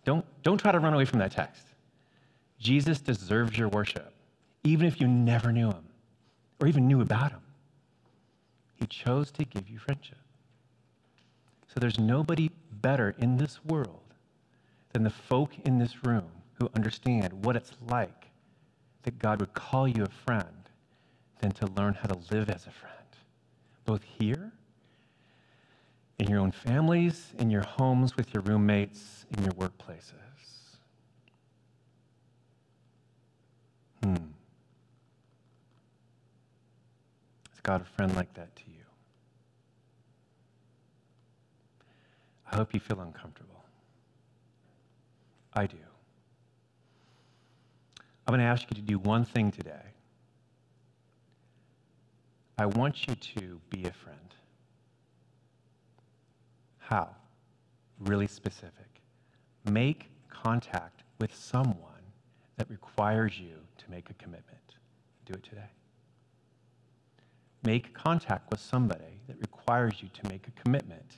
Don't, 0.06 0.26
don't 0.44 0.58
try 0.58 0.72
to 0.72 0.80
run 0.80 0.94
away 0.94 1.06
from 1.06 1.20
that 1.20 1.32
text. 1.32 1.64
Jesus 2.60 3.00
deserves 3.00 3.58
your 3.58 3.70
worship, 3.70 4.14
even 4.64 4.86
if 4.86 5.00
you 5.00 5.08
never 5.08 5.52
knew 5.52 5.70
him 5.70 5.86
or 6.60 6.68
even 6.68 6.88
knew 6.88 7.02
about 7.02 7.32
him. 7.32 7.42
He 8.76 8.86
chose 8.88 9.32
to 9.32 9.46
give 9.46 9.70
you 9.70 9.80
friendship. 9.80 10.18
So 11.68 11.80
there's 11.80 12.00
nobody 12.00 12.50
better 12.72 13.16
in 13.20 13.38
this 13.38 13.64
world 13.64 14.14
than 14.94 15.04
the 15.04 15.10
folk 15.10 15.52
in 15.66 15.78
this 15.78 16.04
room 16.04 16.30
who 16.56 16.70
understand 16.76 17.46
what 17.46 17.56
it's 17.56 17.72
like 17.88 18.29
that 19.04 19.20
God 19.20 19.40
would 19.40 19.54
call 19.54 19.88
you 19.88 20.04
a 20.04 20.10
friend 20.10 20.70
than 21.40 21.52
to 21.52 21.68
learn 21.68 21.94
how 21.94 22.08
to 22.08 22.20
live 22.34 22.50
as 22.50 22.68
a 22.68 22.72
friend, 22.72 22.96
both 23.86 24.04
here 24.04 24.52
in 26.20 26.28
your 26.28 26.40
own 26.40 26.52
families, 26.52 27.34
in 27.38 27.50
your 27.50 27.64
homes 27.64 28.18
with 28.18 28.34
your 28.34 28.44
roommates, 28.44 29.26
in 29.38 29.44
your 29.44 29.54
workplaces. 29.54 30.14
Hmm. 34.04 34.16
Is 37.54 37.60
God 37.64 37.82
a 37.82 37.86
friend 37.86 38.16
like 38.16 38.34
that 38.34 38.54
to 38.58 38.64
you? 38.68 38.84
I 42.52 42.58
hope 42.58 42.74
you 42.74 42.80
feel 42.80 43.00
uncomfortable. 43.00 43.64
I 45.54 45.68
do. 45.68 45.78
I'm 48.30 48.34
going 48.34 48.46
to 48.46 48.46
ask 48.46 48.68
you 48.70 48.76
to 48.76 48.82
do 48.84 49.00
one 49.00 49.26
thing 49.26 49.50
today. 49.52 49.96
I 52.60 52.68
want 52.68 53.08
you 53.08 53.16
to 53.16 53.60
be 53.72 53.86
a 53.86 53.92
friend. 53.92 54.36
How? 56.78 57.10
Really 57.98 58.28
specific. 58.28 59.02
Make 59.66 60.12
contact 60.30 61.02
with 61.20 61.34
someone 61.34 62.04
that 62.58 62.70
requires 62.70 63.40
you 63.40 63.56
to 63.80 63.90
make 63.90 64.12
a 64.12 64.14
commitment. 64.14 64.76
Do 65.26 65.34
it 65.34 65.44
today. 65.44 65.72
Make 67.64 67.96
contact 67.96 68.52
with 68.52 68.60
somebody 68.60 69.22
that 69.28 69.40
requires 69.42 70.04
you 70.04 70.10
to 70.22 70.30
make 70.30 70.48
a 70.48 70.62
commitment 70.62 71.16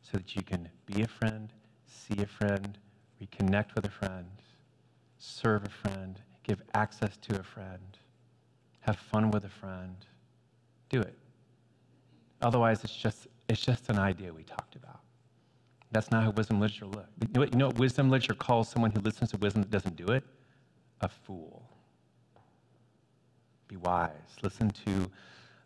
so 0.00 0.18
that 0.18 0.34
you 0.34 0.42
can 0.42 0.68
be 0.86 1.02
a 1.02 1.06
friend, 1.06 1.52
see 1.86 2.20
a 2.20 2.26
friend, 2.26 2.78
reconnect 3.22 3.76
with 3.76 3.84
a 3.84 3.90
friend, 3.90 4.26
serve 5.18 5.64
a 5.64 5.68
friend, 5.68 6.18
give 6.42 6.62
access 6.74 7.16
to 7.18 7.38
a 7.38 7.42
friend, 7.42 7.98
have 8.80 8.96
fun 8.96 9.30
with 9.30 9.44
a 9.44 9.48
friend. 9.48 9.96
Do 10.88 11.00
it. 11.00 11.16
Otherwise, 12.40 12.84
it's 12.84 12.94
just 12.94 13.28
it's 13.48 13.60
just 13.60 13.88
an 13.88 13.98
idea 13.98 14.32
we 14.32 14.42
talked 14.42 14.76
about. 14.76 15.00
That's 15.92 16.10
not 16.10 16.24
how 16.24 16.30
wisdom 16.30 16.58
literature 16.58 16.86
looks. 16.86 17.08
You 17.20 17.28
know, 17.34 17.40
what, 17.40 17.52
you 17.52 17.58
know 17.58 17.66
what 17.66 17.78
wisdom 17.78 18.10
literature 18.10 18.34
calls 18.34 18.68
someone 18.68 18.90
who 18.90 19.00
listens 19.00 19.30
to 19.30 19.36
wisdom 19.36 19.62
that 19.62 19.70
doesn't 19.70 19.96
do 19.96 20.06
it? 20.06 20.24
A 21.02 21.08
fool. 21.08 21.68
Be 23.68 23.76
wise. 23.76 24.10
Listen 24.42 24.70
to 24.70 25.10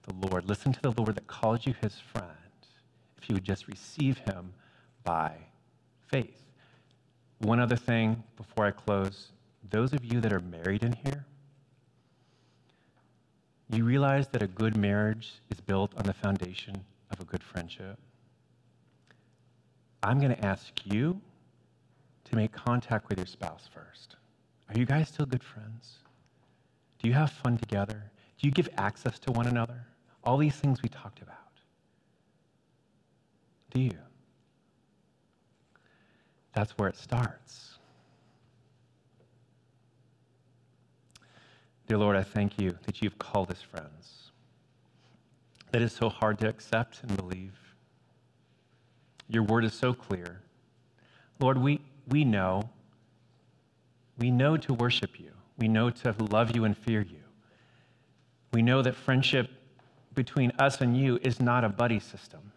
the 0.03 0.29
Lord. 0.29 0.49
Listen 0.49 0.73
to 0.73 0.81
the 0.83 0.91
Lord 0.91 1.15
that 1.15 1.27
calls 1.27 1.65
you 1.65 1.75
his 1.81 1.99
friend 1.99 2.27
if 3.17 3.29
you 3.29 3.35
would 3.35 3.45
just 3.45 3.69
receive 3.69 4.19
him 4.19 4.53
by 5.05 5.33
faith. 6.07 6.43
One 7.39 7.61
other 7.61 7.77
thing 7.77 8.23
before 8.37 8.67
I 8.67 8.71
close 8.71 9.33
those 9.71 9.93
of 9.93 10.05
you 10.05 10.21
that 10.21 10.33
are 10.33 10.41
married 10.41 10.83
in 10.83 10.93
here, 10.93 11.25
you 13.71 13.85
realize 13.85 14.29
that 14.29 14.43
a 14.43 14.47
good 14.47 14.77
marriage 14.77 15.41
is 15.51 15.61
built 15.61 15.93
on 15.97 16.05
the 16.05 16.13
foundation 16.13 16.85
of 17.11 17.21
a 17.21 17.25
good 17.25 17.43
friendship. 17.43 17.99
I'm 20.03 20.19
going 20.19 20.35
to 20.35 20.45
ask 20.45 20.73
you 20.85 21.21
to 22.25 22.37
make 22.37 22.53
contact 22.53 23.09
with 23.09 23.19
your 23.19 23.27
spouse 23.27 23.69
first. 23.73 24.17
Are 24.69 24.79
you 24.79 24.87
guys 24.87 25.09
still 25.09 25.27
good 25.27 25.43
friends? 25.43 25.97
Do 27.01 27.09
you 27.09 27.15
have 27.15 27.31
fun 27.31 27.57
together? 27.59 28.11
Do 28.39 28.47
you 28.47 28.53
give 28.53 28.69
access 28.79 29.19
to 29.21 29.33
one 29.33 29.47
another? 29.47 29.87
All 30.23 30.37
these 30.37 30.57
things 30.57 30.83
we 30.83 30.89
talked 30.89 31.23
about. 31.23 31.37
Do 33.71 33.81
you? 33.81 33.99
That's 36.55 36.73
where 36.73 36.89
it 36.89 36.97
starts. 36.97 37.76
Dear 41.87 41.99
Lord, 41.99 42.17
I 42.17 42.23
thank 42.23 42.59
you 42.59 42.77
that 42.85 43.01
you've 43.01 43.19
called 43.19 43.51
us 43.51 43.63
friends. 43.63 44.33
That 45.71 45.83
is 45.83 45.93
so 45.93 46.09
hard 46.09 46.39
to 46.41 46.49
accept 46.49 47.01
and 47.03 47.17
believe. 47.17 47.55
Your 49.29 49.45
word 49.45 49.65
is 49.65 49.73
so 49.73 49.93
clear. 49.93 50.41
Lord, 51.39 51.59
we, 51.59 51.81
we 52.09 52.25
know. 52.25 52.71
We 54.19 54.31
know 54.31 54.57
to 54.57 54.75
worship 54.75 55.21
you. 55.21 55.31
We 55.59 55.69
know 55.69 55.91
to 55.91 56.15
love 56.19 56.57
you 56.57 56.65
and 56.65 56.77
fear 56.77 57.01
you. 57.01 57.23
We 58.53 58.63
know 58.63 58.83
that 58.83 58.95
friendship 58.95 59.51
between 60.15 60.53
us 60.59 60.81
and 60.81 60.97
you 60.97 61.19
is 61.23 61.41
not 61.41 61.63
a 61.63 61.69
buddy 61.69 62.01
system, 62.01 62.53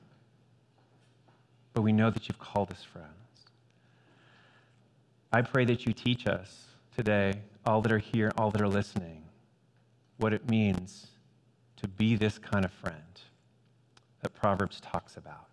but 1.74 1.82
we 1.82 1.92
know 1.92 2.10
that 2.10 2.28
you've 2.28 2.40
called 2.40 2.72
us 2.72 2.84
friends. 2.84 3.08
I 5.32 5.42
pray 5.42 5.66
that 5.66 5.86
you 5.86 5.94
teach 5.94 6.26
us 6.26 6.66
today, 6.96 7.34
all 7.70 7.82
that 7.82 7.92
are 7.92 8.00
here, 8.00 8.32
all 8.36 8.50
that 8.50 8.62
are 8.62 8.68
listening, 8.68 9.24
what 10.18 10.34
it 10.34 10.50
means 10.50 11.06
to 11.78 11.88
be 11.88 12.16
this 12.16 12.40
kind 12.40 12.66
of 12.66 12.72
friend 12.72 13.22
that 14.22 14.34
Proverbs 14.34 14.82
talks 14.82 15.18
about, 15.18 15.46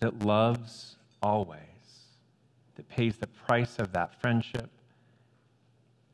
that 0.00 0.20
loves 0.24 0.96
always, 1.22 1.58
that 2.76 2.88
pays 2.88 3.18
the 3.18 3.26
price 3.26 3.78
of 3.78 3.92
that 3.92 4.18
friendship, 4.18 4.70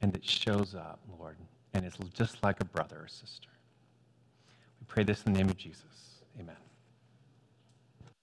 and 0.02 0.12
that 0.12 0.24
shows 0.24 0.74
up, 0.74 0.98
Lord, 1.18 1.36
and 1.72 1.86
is 1.86 1.94
just 2.12 2.42
like 2.42 2.60
a 2.60 2.64
brother 2.64 2.96
or 3.04 3.08
sister. 3.08 3.50
We 4.80 4.86
pray 4.88 5.04
this 5.04 5.22
in 5.22 5.32
the 5.32 5.38
name 5.38 5.50
of 5.50 5.56
Jesus. 5.56 5.84
Amen. 6.40 6.56